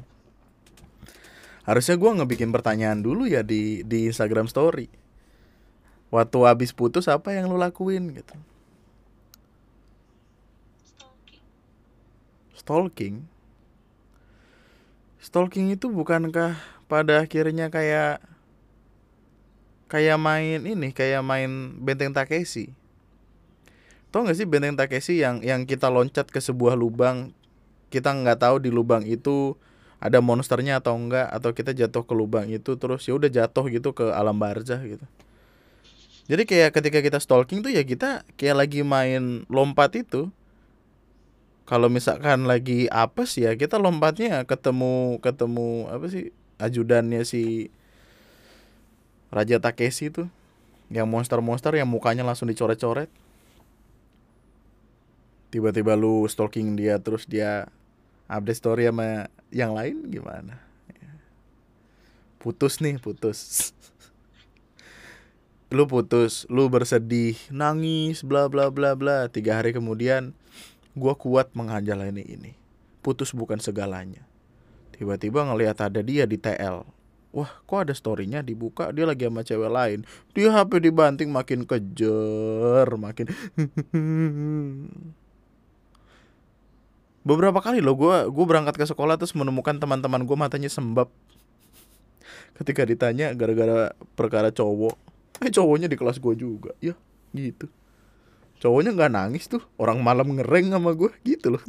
[1.67, 4.87] harusnya gue ngebikin pertanyaan dulu ya di di Instagram Story
[6.11, 8.35] waktu habis putus apa yang lu lakuin gitu?
[12.53, 13.25] Stalking.
[15.17, 18.21] Stalking itu bukankah pada akhirnya kayak
[19.89, 22.69] kayak main ini kayak main benteng Takeshi?
[24.11, 27.33] Tau gak sih benteng Takeshi yang yang kita loncat ke sebuah lubang
[27.91, 29.59] kita nggak tahu di lubang itu
[30.01, 33.91] ada monsternya atau enggak atau kita jatuh ke lubang itu terus ya udah jatuh gitu
[33.91, 35.03] ke alam barzah gitu
[36.31, 40.31] jadi kayak ketika kita stalking tuh ya kita kayak lagi main lompat itu.
[41.67, 47.67] Kalau misalkan lagi apes ya kita lompatnya ketemu ketemu apa sih ajudannya si
[49.27, 50.23] Raja Takeshi itu
[50.87, 53.11] yang monster-monster yang mukanya langsung dicoret-coret.
[55.51, 57.67] Tiba-tiba lu stalking dia terus dia
[58.31, 60.63] update story sama yang lain gimana?
[62.39, 63.71] Putus nih, putus.
[65.71, 69.31] lu putus lu bersedih nangis bla bla bla bla.
[69.31, 70.35] Tiga hari kemudian
[70.93, 72.51] gua kuat mengajalani ini.
[72.99, 74.27] Putus bukan segalanya.
[74.93, 76.85] Tiba-tiba ngelihat ada dia di TL
[77.31, 78.91] wah kok ada storynya dibuka?
[78.91, 79.99] Dia lagi sama cewek lain.
[80.35, 83.31] Dia HP dibanting makin kejer makin
[87.21, 91.07] beberapa kali loh gue gue berangkat ke sekolah terus menemukan teman-teman gue matanya sembab.
[92.59, 95.10] Ketika ditanya gara-gara perkara cowok
[95.41, 96.71] eh cowoknya di kelas gue juga.
[96.77, 96.93] Ya
[97.33, 97.65] gitu.
[98.61, 99.65] Cowoknya nggak nangis tuh.
[99.81, 101.63] Orang malam ngereng sama gue gitu loh.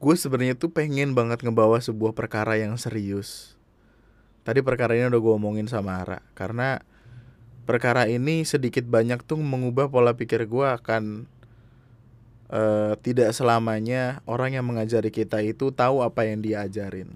[0.00, 3.52] Gue sebenarnya tuh pengen banget ngebawa sebuah perkara yang serius.
[4.48, 6.24] Tadi perkara ini udah gue omongin sama Ara.
[6.32, 6.80] Karena
[7.68, 11.28] perkara ini sedikit banyak tuh mengubah pola pikir gue akan
[12.50, 17.10] uh, Tidak selamanya orang yang mengajari kita itu tahu apa yang dia ajarin.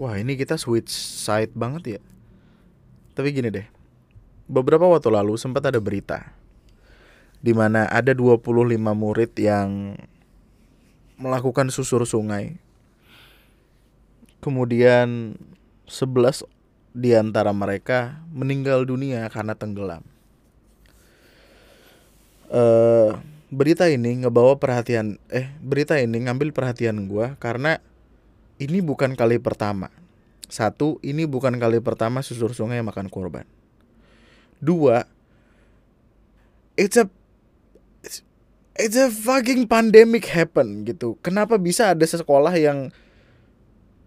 [0.00, 2.02] Wah ini kita switch side banget ya.
[3.12, 3.68] Tapi gini deh
[4.48, 6.40] Beberapa waktu lalu sempat ada berita
[7.40, 9.96] di mana ada 25 murid yang
[11.16, 12.60] melakukan susur sungai.
[14.40, 15.36] Kemudian
[15.88, 16.48] 11
[16.96, 20.04] di antara mereka meninggal dunia karena tenggelam.
[22.50, 23.14] Uh,
[23.50, 27.78] berita ini ngebawa perhatian eh berita ini ngambil perhatian gue karena
[28.60, 29.88] ini bukan kali pertama.
[30.50, 33.46] Satu, ini bukan kali pertama susur sungai makan korban.
[34.58, 35.06] Dua,
[36.76, 37.06] it's a
[38.76, 41.16] it's a fucking pandemic happen gitu.
[41.24, 42.92] Kenapa bisa ada sekolah yang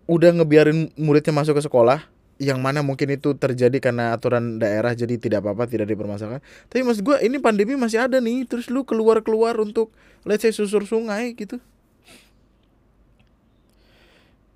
[0.06, 2.06] udah ngebiarin muridnya masuk ke sekolah
[2.42, 6.42] yang mana mungkin itu terjadi karena aturan daerah jadi tidak apa-apa tidak dipermasalahkan.
[6.70, 9.94] Tapi mas gue ini pandemi masih ada nih terus lu keluar keluar untuk
[10.26, 11.62] let's say susur sungai gitu.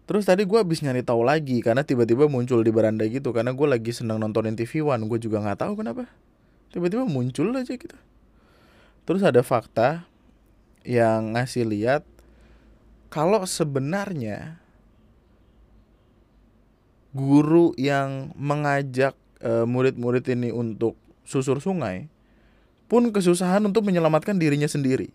[0.08, 3.68] Terus tadi gue habis nyari tahu lagi karena tiba-tiba muncul di beranda gitu karena gue
[3.68, 6.08] lagi senang nontonin TV One gue juga nggak tahu kenapa.
[6.72, 7.98] Tiba-tiba muncul aja gitu.
[9.04, 10.08] Terus ada fakta
[10.88, 12.08] yang ngasih lihat
[13.12, 14.64] kalau sebenarnya
[17.16, 22.08] guru yang mengajak uh, murid-murid ini untuk susur sungai
[22.88, 25.12] pun kesusahan untuk menyelamatkan dirinya sendiri.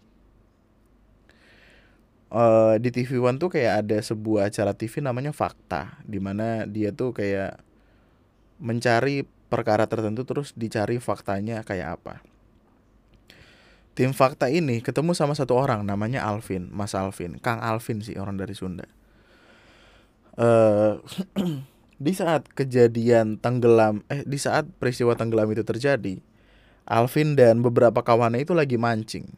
[2.33, 6.89] Uh, di TV One tuh kayak ada sebuah acara TV namanya Fakta, di mana dia
[6.89, 7.61] tuh kayak
[8.57, 12.25] mencari perkara tertentu terus dicari faktanya kayak apa.
[13.93, 18.41] Tim Fakta ini ketemu sama satu orang namanya Alvin, Mas Alvin, Kang Alvin sih orang
[18.41, 18.89] dari Sunda.
[20.33, 20.97] Uh,
[22.03, 26.19] di saat kejadian tenggelam eh di saat peristiwa tenggelam itu terjadi
[26.83, 29.31] Alvin dan beberapa kawannya itu lagi mancing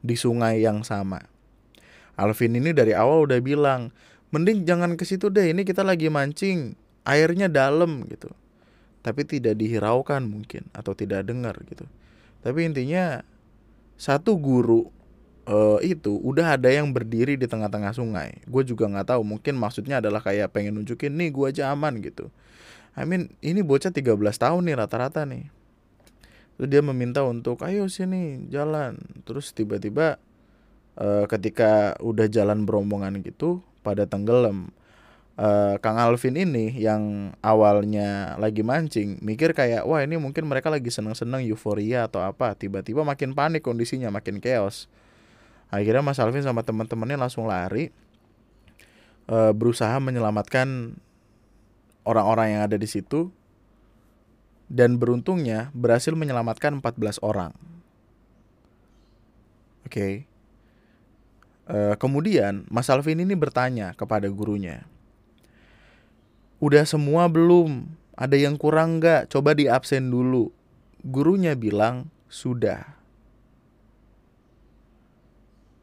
[0.00, 1.20] di sungai yang sama.
[2.16, 3.92] Alvin ini dari awal udah bilang
[4.32, 6.72] mending jangan ke situ deh ini kita lagi mancing
[7.04, 8.32] airnya dalam gitu.
[9.04, 11.84] Tapi tidak dihiraukan mungkin atau tidak dengar gitu.
[12.40, 13.20] Tapi intinya
[14.00, 14.88] satu guru
[15.48, 18.44] uh, itu udah ada yang berdiri di tengah-tengah sungai.
[18.44, 22.28] Gue juga nggak tahu, mungkin maksudnya adalah kayak pengen nunjukin nih gue aja aman gitu.
[22.94, 25.48] I mean ini bocah 13 tahun nih rata-rata nih.
[26.58, 28.98] Terus dia meminta untuk ayo sini jalan.
[29.22, 30.18] Terus tiba-tiba
[30.98, 34.74] uh, ketika udah jalan berombongan gitu pada tenggelam.
[35.38, 40.90] Uh, Kang Alvin ini yang awalnya lagi mancing mikir kayak wah ini mungkin mereka lagi
[40.90, 44.90] seneng-seneng euforia atau apa tiba-tiba makin panik kondisinya makin chaos
[45.68, 47.92] akhirnya Mas Alvin sama teman-temannya langsung lari
[49.28, 50.96] e, berusaha menyelamatkan
[52.08, 53.28] orang-orang yang ada di situ
[54.68, 57.52] dan beruntungnya berhasil menyelamatkan 14 orang.
[59.84, 59.92] Oke.
[59.92, 60.14] Okay.
[61.68, 64.88] E, kemudian Mas Alvin ini bertanya kepada gurunya.
[66.58, 67.86] Udah semua belum?
[68.18, 69.30] Ada yang kurang nggak?
[69.30, 70.50] Coba di absen dulu.
[71.06, 72.97] Gurunya bilang sudah.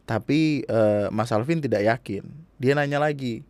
[0.06, 2.26] Tapi uh, Mas Alvin tidak yakin.
[2.62, 3.42] Dia nanya lagi,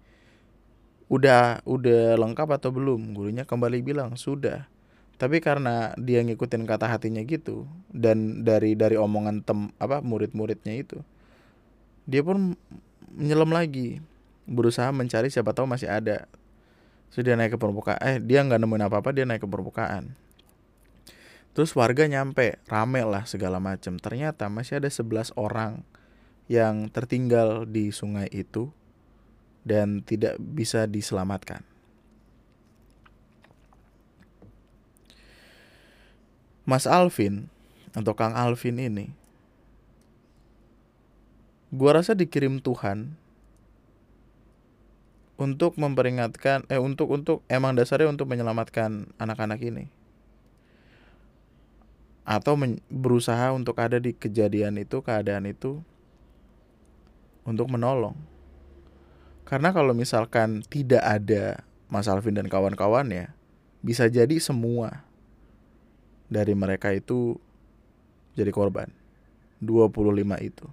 [1.11, 3.13] udah udah lengkap atau belum?
[3.13, 4.67] Gurunya kembali bilang sudah.
[5.15, 10.99] Tapi karena dia ngikutin kata hatinya gitu dan dari dari omongan tem apa murid-muridnya itu,
[12.03, 12.59] dia pun
[13.15, 14.03] menyelam lagi,
[14.43, 16.27] berusaha mencari siapa tahu masih ada.
[17.15, 17.99] So dia naik ke permukaan.
[18.03, 20.11] Eh dia nggak nemuin apa apa dia naik ke permukaan.
[21.55, 23.95] Terus warga nyampe, rame lah segala macam.
[23.95, 25.87] Ternyata masih ada 11 orang
[26.45, 28.69] yang tertinggal di sungai itu
[29.65, 31.65] dan tidak bisa diselamatkan.
[36.65, 37.49] Mas Alvin
[37.93, 39.13] atau Kang Alvin ini
[41.69, 43.13] gua rasa dikirim Tuhan
[45.37, 49.85] untuk memperingatkan eh untuk untuk emang dasarnya untuk menyelamatkan anak-anak ini
[52.25, 52.57] atau
[52.89, 55.85] berusaha untuk ada di kejadian itu keadaan itu
[57.45, 58.17] untuk menolong.
[59.45, 63.29] Karena kalau misalkan tidak ada Mas Alvin dan kawan-kawannya,
[63.85, 65.05] bisa jadi semua
[66.25, 67.37] dari mereka itu
[68.33, 68.89] jadi korban.
[69.61, 70.65] 25 itu.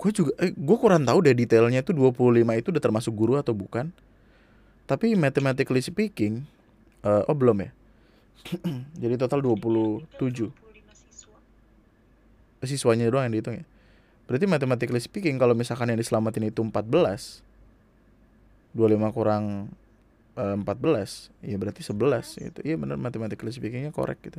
[0.00, 3.52] Gue juga, eh, gue kurang tahu deh detailnya itu 25 itu udah termasuk guru atau
[3.52, 3.92] bukan.
[4.88, 6.48] Tapi mathematically speaking,
[7.04, 7.70] uh, oh belum ya.
[9.04, 10.08] jadi total 27.
[12.64, 13.69] Siswanya doang yang dihitung ya
[14.30, 17.42] Berarti mathematically speaking kalau misalkan yang diselamatin itu 14
[18.78, 19.74] 25 kurang
[20.38, 22.60] uh, 14 ya berarti 11 gitu.
[22.62, 24.38] Iya benar mathematically speakingnya korek gitu.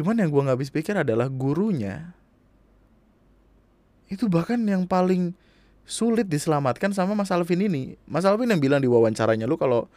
[0.00, 2.16] Cuman yang gua nggak habis pikir adalah gurunya
[4.08, 5.36] itu bahkan yang paling
[5.84, 8.00] sulit diselamatkan sama Mas Alvin ini.
[8.08, 9.92] Mas Alvin yang bilang di wawancaranya lu kalau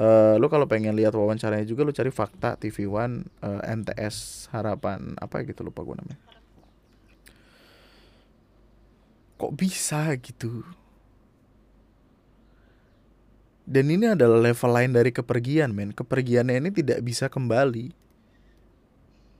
[0.00, 5.20] uh, lu kalau pengen lihat wawancaranya juga lu cari fakta TV One uh, MTS Harapan
[5.20, 6.37] apa gitu lupa gua namanya
[9.38, 10.66] kok bisa gitu?
[13.68, 15.92] Dan ini adalah level lain dari kepergian men.
[15.92, 17.92] Kepergiannya ini tidak bisa kembali.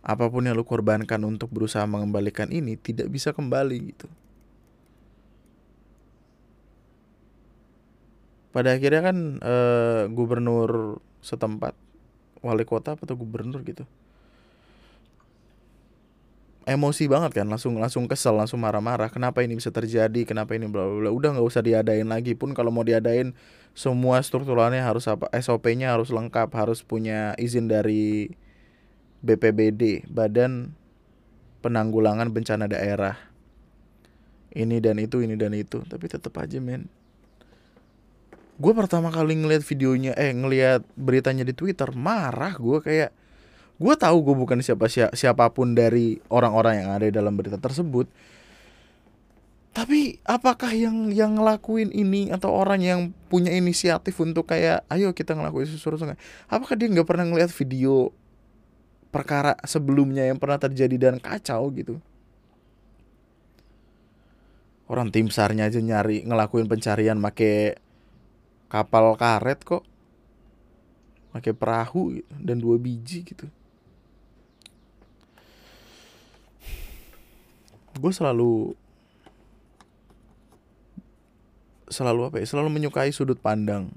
[0.05, 4.09] Apa pun yang lu korbankan untuk berusaha mengembalikan ini tidak bisa kembali gitu.
[8.53, 11.76] Pada akhirnya kan uh, gubernur setempat
[12.40, 13.84] wali kota atau gubernur gitu
[16.68, 20.84] emosi banget kan langsung langsung kesel langsung marah-marah kenapa ini bisa terjadi kenapa ini bla
[20.84, 23.32] bla udah nggak usah diadain lagi pun kalau mau diadain
[23.72, 28.28] semua strukturalnya harus apa SOP-nya harus lengkap harus punya izin dari
[29.22, 30.78] BPBD Badan
[31.58, 33.18] Penanggulangan Bencana Daerah.
[34.54, 36.86] Ini dan itu ini dan itu tapi tetap aja men.
[38.58, 43.10] Gue pertama kali ngeliat videonya eh ngeliat beritanya di Twitter marah gue kayak
[43.79, 48.11] gue tahu gue bukan siapa siapa siapa pun dari orang-orang yang ada dalam berita tersebut.
[49.70, 53.01] Tapi apakah yang yang ngelakuin ini atau orang yang
[53.31, 56.18] punya inisiatif untuk kayak ayo kita ngelakuin sesuatu sungai
[56.51, 58.11] apakah dia nggak pernah ngeliat video
[59.14, 62.03] perkara sebelumnya yang pernah terjadi dan kacau gitu?
[64.91, 67.79] Orang tim sarnya aja nyari ngelakuin pencarian make
[68.66, 69.87] kapal karet kok.
[71.31, 73.47] Pakai perahu gitu, dan dua biji gitu
[77.99, 78.78] gue selalu
[81.88, 83.90] selalu apa ya selalu menyukai sudut pandang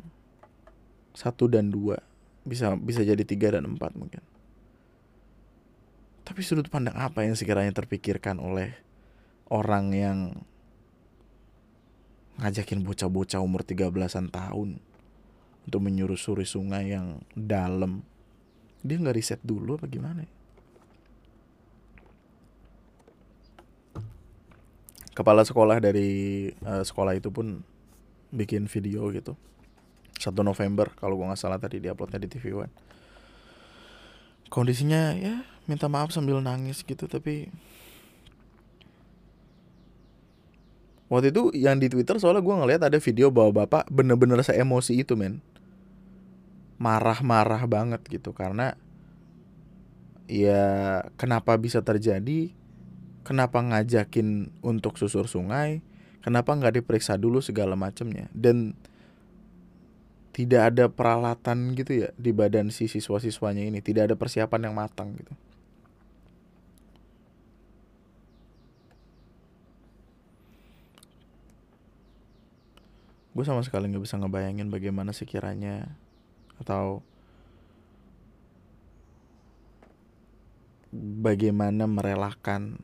[1.12, 2.00] satu dan dua.
[2.42, 4.24] Bisa bisa jadi tiga dan empat mungkin.
[6.26, 8.74] Tapi sudut pandang apa yang sekiranya terpikirkan oleh
[9.52, 10.18] orang yang
[12.40, 14.80] ngajakin bocah-bocah umur 13-an tahun
[15.68, 18.02] untuk menyusuri sungai yang dalam?
[18.82, 20.32] Dia nggak riset dulu apa gimana ya?
[25.12, 27.64] Kepala sekolah dari uh, sekolah itu pun
[28.32, 29.36] bikin video gitu.
[30.22, 32.74] 1 November kalau gue nggak salah tadi diuploadnya di TV One.
[34.52, 37.48] Kondisinya ya minta maaf sambil nangis gitu tapi
[41.08, 45.18] waktu itu yang di Twitter soalnya gue ngeliat ada video bahwa bapak bener-bener emosi itu
[45.18, 45.42] men.
[46.82, 48.74] Marah-marah banget gitu karena
[50.26, 52.56] ya kenapa bisa terjadi
[53.22, 55.82] kenapa ngajakin untuk susur sungai?
[56.22, 58.30] Kenapa nggak diperiksa dulu segala macamnya?
[58.34, 58.78] Dan
[60.32, 63.82] tidak ada peralatan gitu ya di badan si siswa-siswanya ini.
[63.82, 65.34] Tidak ada persiapan yang matang gitu.
[73.32, 75.88] Gue sama sekali nggak bisa ngebayangin bagaimana sekiranya
[76.60, 77.00] atau
[80.92, 82.84] bagaimana merelakan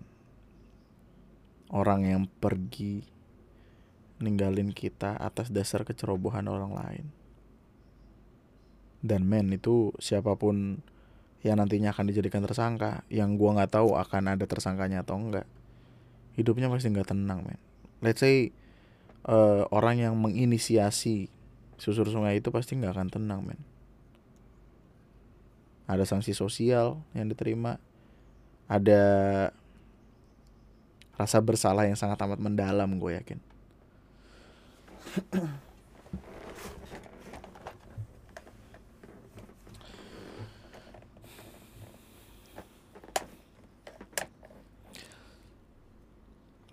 [1.71, 3.03] orang yang pergi
[4.17, 7.05] ninggalin kita atas dasar kecerobohan orang lain.
[9.03, 10.81] Dan men itu siapa pun
[11.45, 15.45] yang nantinya akan dijadikan tersangka, yang gua nggak tahu akan ada tersangkanya atau enggak,
[16.33, 17.61] hidupnya pasti nggak tenang men.
[18.01, 18.51] Let's say
[19.29, 21.29] uh, orang yang menginisiasi
[21.77, 23.61] susur sungai itu pasti nggak akan tenang men.
[25.87, 27.79] Ada sanksi sosial yang diterima,
[28.67, 29.03] ada
[31.17, 33.39] rasa bersalah yang sangat amat mendalam gue yakin.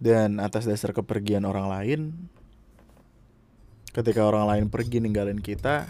[0.05, 2.01] Dan atas dasar kepergian orang lain
[3.97, 5.88] ketika orang lain pergi ninggalin kita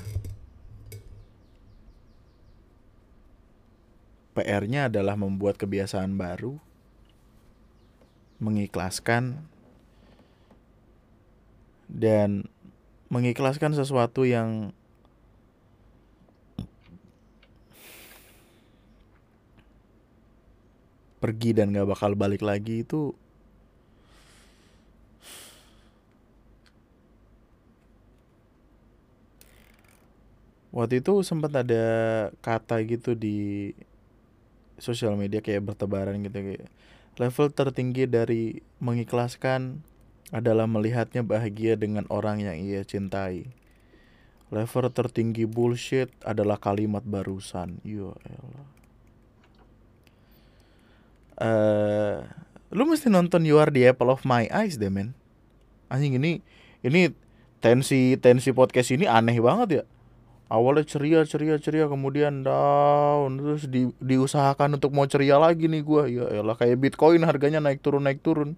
[4.39, 6.63] PR-nya adalah membuat kebiasaan baru
[8.45, 9.41] mengikhlaskan
[11.89, 12.45] dan
[13.09, 14.77] mengikhlaskan sesuatu yang
[21.25, 23.17] pergi dan gak bakal balik lagi itu
[30.75, 31.85] waktu itu sempat ada
[32.45, 33.73] kata gitu di
[34.77, 36.67] sosial media kayak bertebaran gitu kayak
[37.15, 39.87] Level tertinggi dari mengikhlaskan
[40.35, 43.47] adalah melihatnya bahagia dengan orang yang ia cintai.
[44.51, 47.79] Level tertinggi bullshit adalah kalimat barusan.
[47.87, 48.69] Ya elah.
[51.35, 52.19] Eh,
[52.71, 55.15] lu mesti nonton You Are the Apple of My Eyes deh, men.
[55.91, 56.43] Anjing ini
[56.83, 57.11] ini
[57.59, 59.85] tensi tensi podcast ini aneh banget ya.
[60.55, 66.07] Awalnya ceria ceria ceria kemudian down terus di, diusahakan untuk mau ceria lagi nih gua.
[66.07, 68.55] Ya elah kayak Bitcoin harganya naik turun naik turun.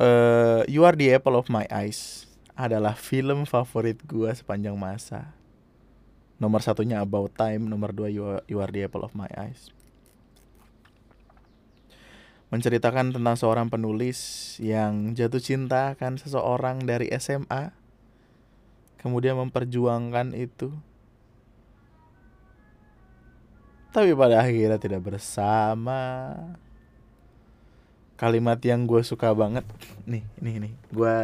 [0.00, 5.32] uh, You Are the Apple of My Eyes adalah film favorit gue sepanjang masa.
[6.36, 9.75] Nomor satunya About Time, nomor dua You Are, you Are the Apple of My Eyes.
[12.48, 17.74] Menceritakan tentang seorang penulis yang jatuh cinta kan seseorang dari SMA,
[19.02, 20.70] kemudian memperjuangkan itu,
[23.96, 26.36] tapi pada akhirnya tidak bersama.
[28.20, 29.64] Kalimat yang gue suka banget
[30.04, 31.16] nih nih nih gue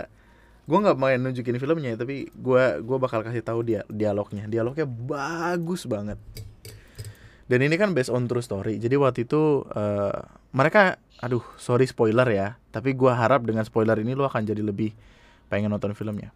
[0.68, 4.48] gue nggak mau nunjukin filmnya tapi gue gue bakal kasih tahu dia dialognya.
[4.48, 6.16] Dialognya bagus banget.
[7.44, 8.80] Dan ini kan based on true story.
[8.80, 14.12] Jadi waktu itu uh, mereka aduh sorry spoiler ya tapi gue harap dengan spoiler ini
[14.14, 14.94] lo akan jadi lebih
[15.48, 16.32] pengen nonton filmnya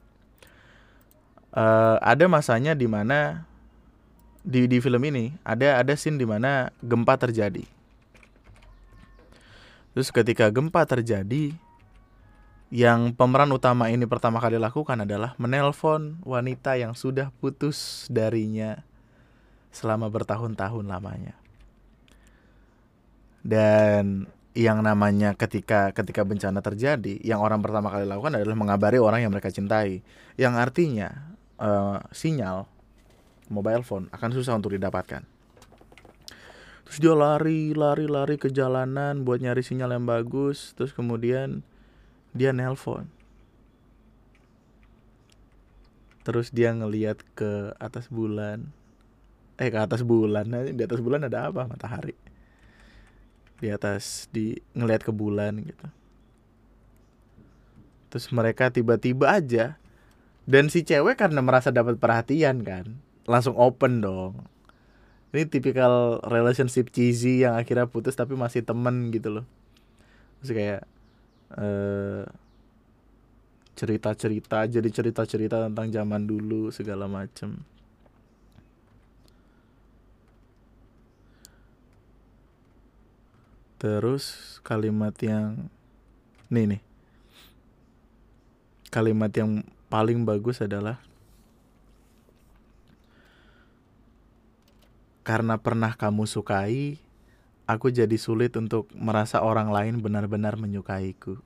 [1.57, 3.49] uh, ada masanya di mana
[4.47, 7.77] di di film ini ada ada scene di mana gempa terjadi
[9.97, 11.57] Terus ketika gempa terjadi,
[12.69, 18.85] yang pemeran utama ini pertama kali lakukan adalah menelpon wanita yang sudah putus darinya
[19.73, 21.33] selama bertahun-tahun lamanya.
[23.47, 24.27] Dan
[24.59, 29.31] yang namanya ketika ketika bencana terjadi, yang orang pertama kali lakukan adalah mengabari orang yang
[29.31, 30.03] mereka cintai.
[30.35, 31.09] Yang artinya
[31.63, 32.67] uh, sinyal
[33.47, 35.23] mobile phone akan susah untuk didapatkan.
[36.91, 41.63] Terus dia lari lari lari ke jalanan buat nyari sinyal yang bagus terus kemudian
[42.35, 43.07] dia nelpon.
[46.27, 48.75] Terus dia ngeliat ke atas bulan.
[49.63, 51.71] Eh ke atas bulan di atas bulan ada apa?
[51.71, 52.26] Matahari
[53.61, 55.87] di atas di ngeliat ke bulan gitu.
[58.13, 59.77] Terus mereka tiba-tiba aja
[60.47, 62.87] dan si cewek karena merasa dapat perhatian kan
[63.27, 64.47] langsung open dong.
[65.35, 69.47] Ini tipikal relationship cheesy yang akhirnya putus tapi masih temen gitu loh.
[70.41, 70.83] Terus kayak
[71.59, 72.25] uh,
[73.77, 77.61] cerita-cerita jadi cerita-cerita tentang zaman dulu segala macem
[83.77, 85.69] terus kalimat yang
[86.49, 86.83] nih nih.
[88.89, 91.03] Kalimat yang paling bagus adalah
[95.27, 97.03] Karena pernah kamu sukai,
[97.67, 101.43] aku jadi sulit untuk merasa orang lain benar-benar menyukaiku.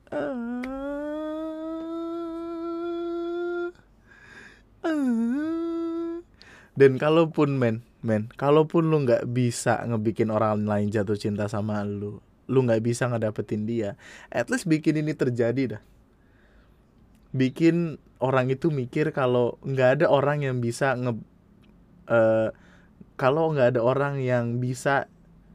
[6.77, 12.21] Dan kalaupun men, men, kalaupun lu nggak bisa ngebikin orang lain jatuh cinta sama lu,
[12.49, 13.97] lu nggak bisa ngedapetin dia,
[14.33, 15.83] at least bikin ini terjadi dah.
[17.31, 21.17] Bikin orang itu mikir kalau nggak ada orang yang bisa nge
[22.11, 22.49] uh,
[23.17, 25.09] kalau nggak ada orang yang bisa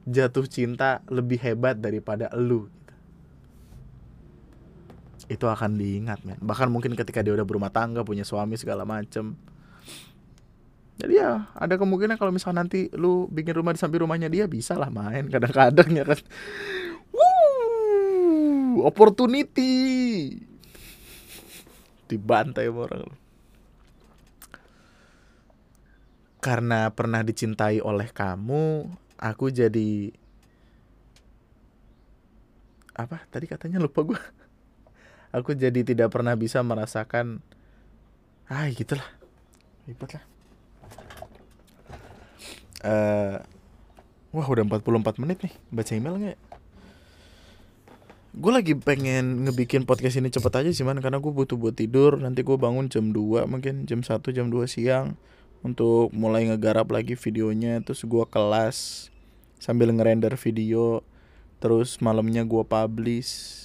[0.06, 2.70] jatuh cinta lebih hebat daripada lu
[5.26, 9.34] itu akan diingat men bahkan mungkin ketika dia udah berumah tangga punya suami segala macem
[10.96, 14.76] jadi ya ada kemungkinan kalau misalnya nanti lu bikin rumah di samping rumahnya dia bisa
[14.76, 16.20] lah main kadang-kadang ya kan
[17.12, 19.72] Woo, opportunity
[22.06, 23.26] dibantai orang
[26.46, 28.86] karena pernah dicintai oleh kamu,
[29.18, 30.14] aku jadi
[32.94, 34.20] apa tadi katanya lupa gue.
[35.34, 37.42] Aku jadi tidak pernah bisa merasakan
[38.46, 39.04] ah gitulah.
[39.90, 40.24] Ribet lah.
[42.84, 43.40] Uh,
[44.36, 46.38] wah udah 44 menit nih baca email nggak?
[48.36, 52.20] Gue lagi pengen ngebikin podcast ini cepet aja sih man Karena gue butuh buat tidur.
[52.20, 55.16] Nanti gue bangun jam 2 mungkin Jam 1 jam 2 siang
[55.64, 57.82] untuk mulai ngegarap lagi videonya.
[57.82, 59.08] Terus gua kelas
[59.58, 61.02] sambil ngerender video.
[61.58, 63.64] Terus malamnya gua publish.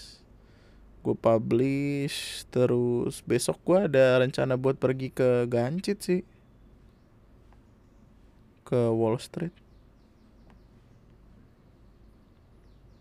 [1.02, 6.22] Gue publish terus besok gua ada rencana buat pergi ke Gancit sih
[8.72, 9.52] ke Wall Street.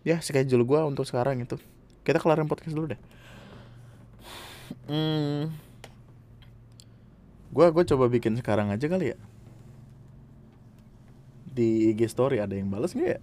[0.03, 1.55] Ya schedule gua untuk sekarang itu.
[2.03, 3.01] Kita kelarin podcast dulu deh.
[4.91, 5.55] Hmm.
[7.55, 9.18] Gue gue coba bikin sekarang aja kali ya.
[11.51, 13.21] Di IG story ada yang balas nggak ya?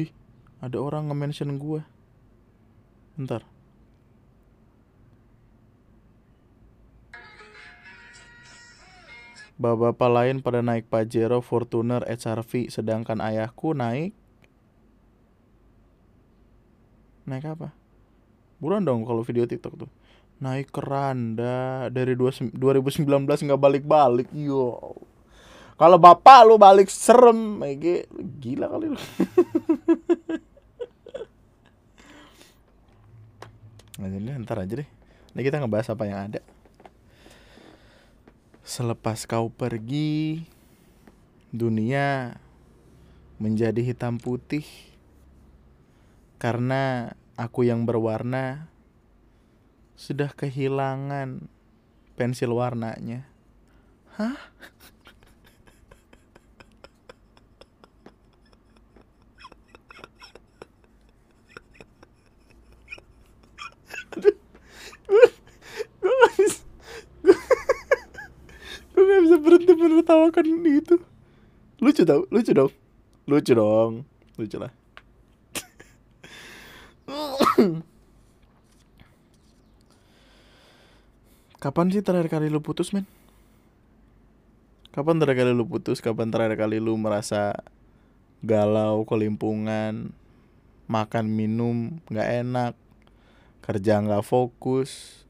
[0.00, 0.10] Dih,
[0.64, 1.80] ada orang nge-mention gue.
[3.16, 3.44] Bentar.
[9.60, 14.16] Bapak-bapak lain pada naik Pajero, Fortuner, HRV, sedangkan ayahku naik
[17.28, 17.70] Naik apa?
[18.58, 19.90] Buruan dong kalau video TikTok tuh.
[20.40, 24.32] Naik keranda dari dua- 2019 nggak balik-balik.
[24.32, 24.96] Yo.
[25.76, 28.08] Kalau bapak lu balik serem, Ege
[28.40, 29.00] gila kali lu.
[34.00, 34.88] Nah, jadi ntar aja deh.
[35.36, 36.40] Ini kita ngebahas apa yang ada.
[38.70, 40.46] Selepas kau pergi,
[41.50, 42.38] dunia
[43.42, 44.62] menjadi hitam putih
[46.38, 48.70] karena aku yang berwarna
[49.98, 51.50] sudah kehilangan
[52.14, 53.26] pensil warnanya.
[54.14, 54.38] Hah?
[66.00, 66.62] gue gak bisa
[68.94, 69.72] gue gak bisa berhenti
[70.30, 70.96] menertawakan itu.
[71.80, 72.72] Lucu tau lucu dong.
[73.26, 74.04] Lucu dong.
[74.38, 74.72] Lucu lah.
[81.60, 83.04] Kapan sih terakhir kali lu putus men?
[84.94, 86.00] Kapan terakhir kali lu putus?
[86.00, 87.52] Kapan terakhir kali lu merasa
[88.40, 90.16] galau kelimpungan
[90.88, 92.72] makan minum nggak enak
[93.60, 95.22] kerja nggak fokus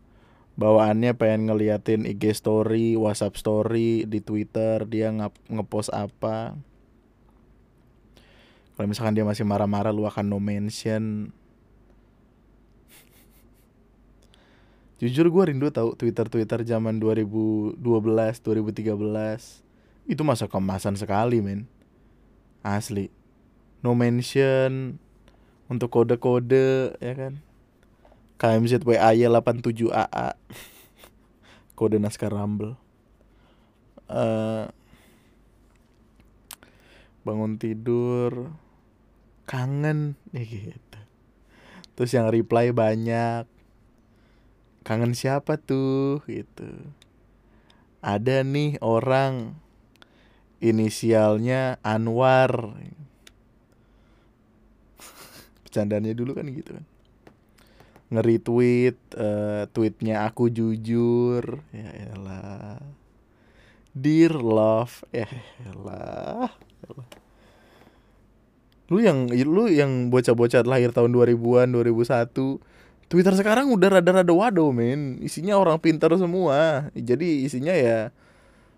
[0.61, 5.09] bawaannya pengen ngeliatin IG story, WhatsApp story di Twitter dia
[5.49, 6.53] ngepost apa.
[8.77, 11.33] Kalau misalkan dia masih marah-marah lu akan no mention.
[15.01, 19.65] Jujur gue rindu tahu Twitter-Twitter zaman 2012, 2013.
[20.05, 21.65] Itu masa kemasan sekali, men.
[22.61, 23.09] Asli.
[23.81, 25.01] No mention
[25.73, 27.41] untuk kode-kode ya kan.
[28.41, 30.33] KMZWAY 87AA
[31.77, 32.81] Kode naskah Rumble.
[34.09, 34.65] Uh,
[37.21, 38.57] Bangun tidur
[39.45, 41.01] Kangen ya gitu.
[41.97, 43.45] Terus yang reply banyak
[44.89, 46.25] Kangen siapa tuh?
[46.25, 46.69] gitu.
[48.01, 49.61] Ada nih orang
[50.65, 52.73] Inisialnya Anwar.
[55.69, 56.89] Bercandanya dulu kan gitu kan
[58.11, 61.63] nge-retweet uh, tweetnya aku jujur.
[61.71, 62.83] Ya elah.
[63.91, 65.27] Dear love ya
[65.67, 66.55] elah,
[68.87, 72.31] lu yang lu yang bocah-bocah lahir tahun 2000-an 2001
[73.11, 75.19] Twitter sekarang udah rada-rada waduh men.
[75.19, 76.91] Isinya orang pintar semua.
[76.95, 78.15] Jadi isinya ya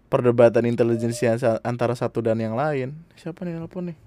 [0.09, 2.97] perdebatan intelijensia antara satu dan yang lain.
[3.20, 3.99] Siapa nih nelpon nih?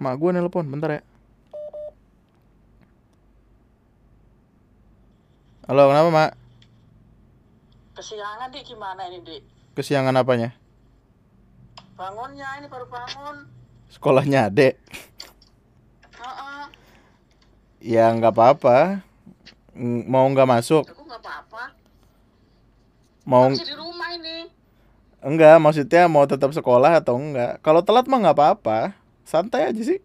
[0.00, 1.02] Mak gue nelpon bentar ya
[5.64, 6.30] Halo, kenapa, Mak?
[7.96, 8.64] Kesiangan, Dik.
[8.68, 9.42] Gimana ini, Dik?
[9.72, 10.52] Kesiangan apanya?
[11.96, 13.48] Bangunnya, ini baru bangun.
[13.88, 14.76] Sekolahnya adek.
[16.20, 16.64] Heeh.
[17.80, 19.00] Ya nggak apa-apa.
[20.04, 20.84] Mau nggak masuk?
[20.84, 21.72] Aku nggak apa-apa.
[23.24, 24.52] Mau Masih di rumah ini.
[25.24, 25.56] enggak?
[25.64, 27.62] Maksudnya mau tetap sekolah atau enggak?
[27.64, 28.92] Kalau telat mah nggak apa-apa.
[29.24, 29.96] Santai aja sih.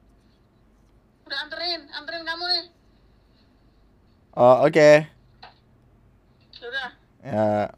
[1.28, 2.66] Udah anterin, anterin kamu nih.
[4.39, 4.72] Oh, oke.
[4.72, 5.18] Sudah.
[7.24, 7.74] Ya.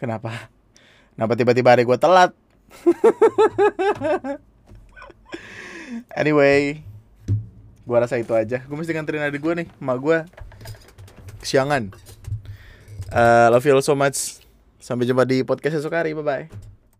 [0.00, 0.48] Kenapa?
[1.12, 2.32] Kenapa tiba-tiba hari gue telat?
[6.20, 6.80] anyway,
[7.84, 8.64] gua rasa itu aja.
[8.64, 10.18] Gue mesti nganterin adik gue nih, emak gue.
[11.44, 11.92] Kesiangan.
[13.10, 14.40] Eh, love you all so much.
[14.80, 16.16] Sampai jumpa di podcast esok hari.
[16.16, 16.70] Bye bye.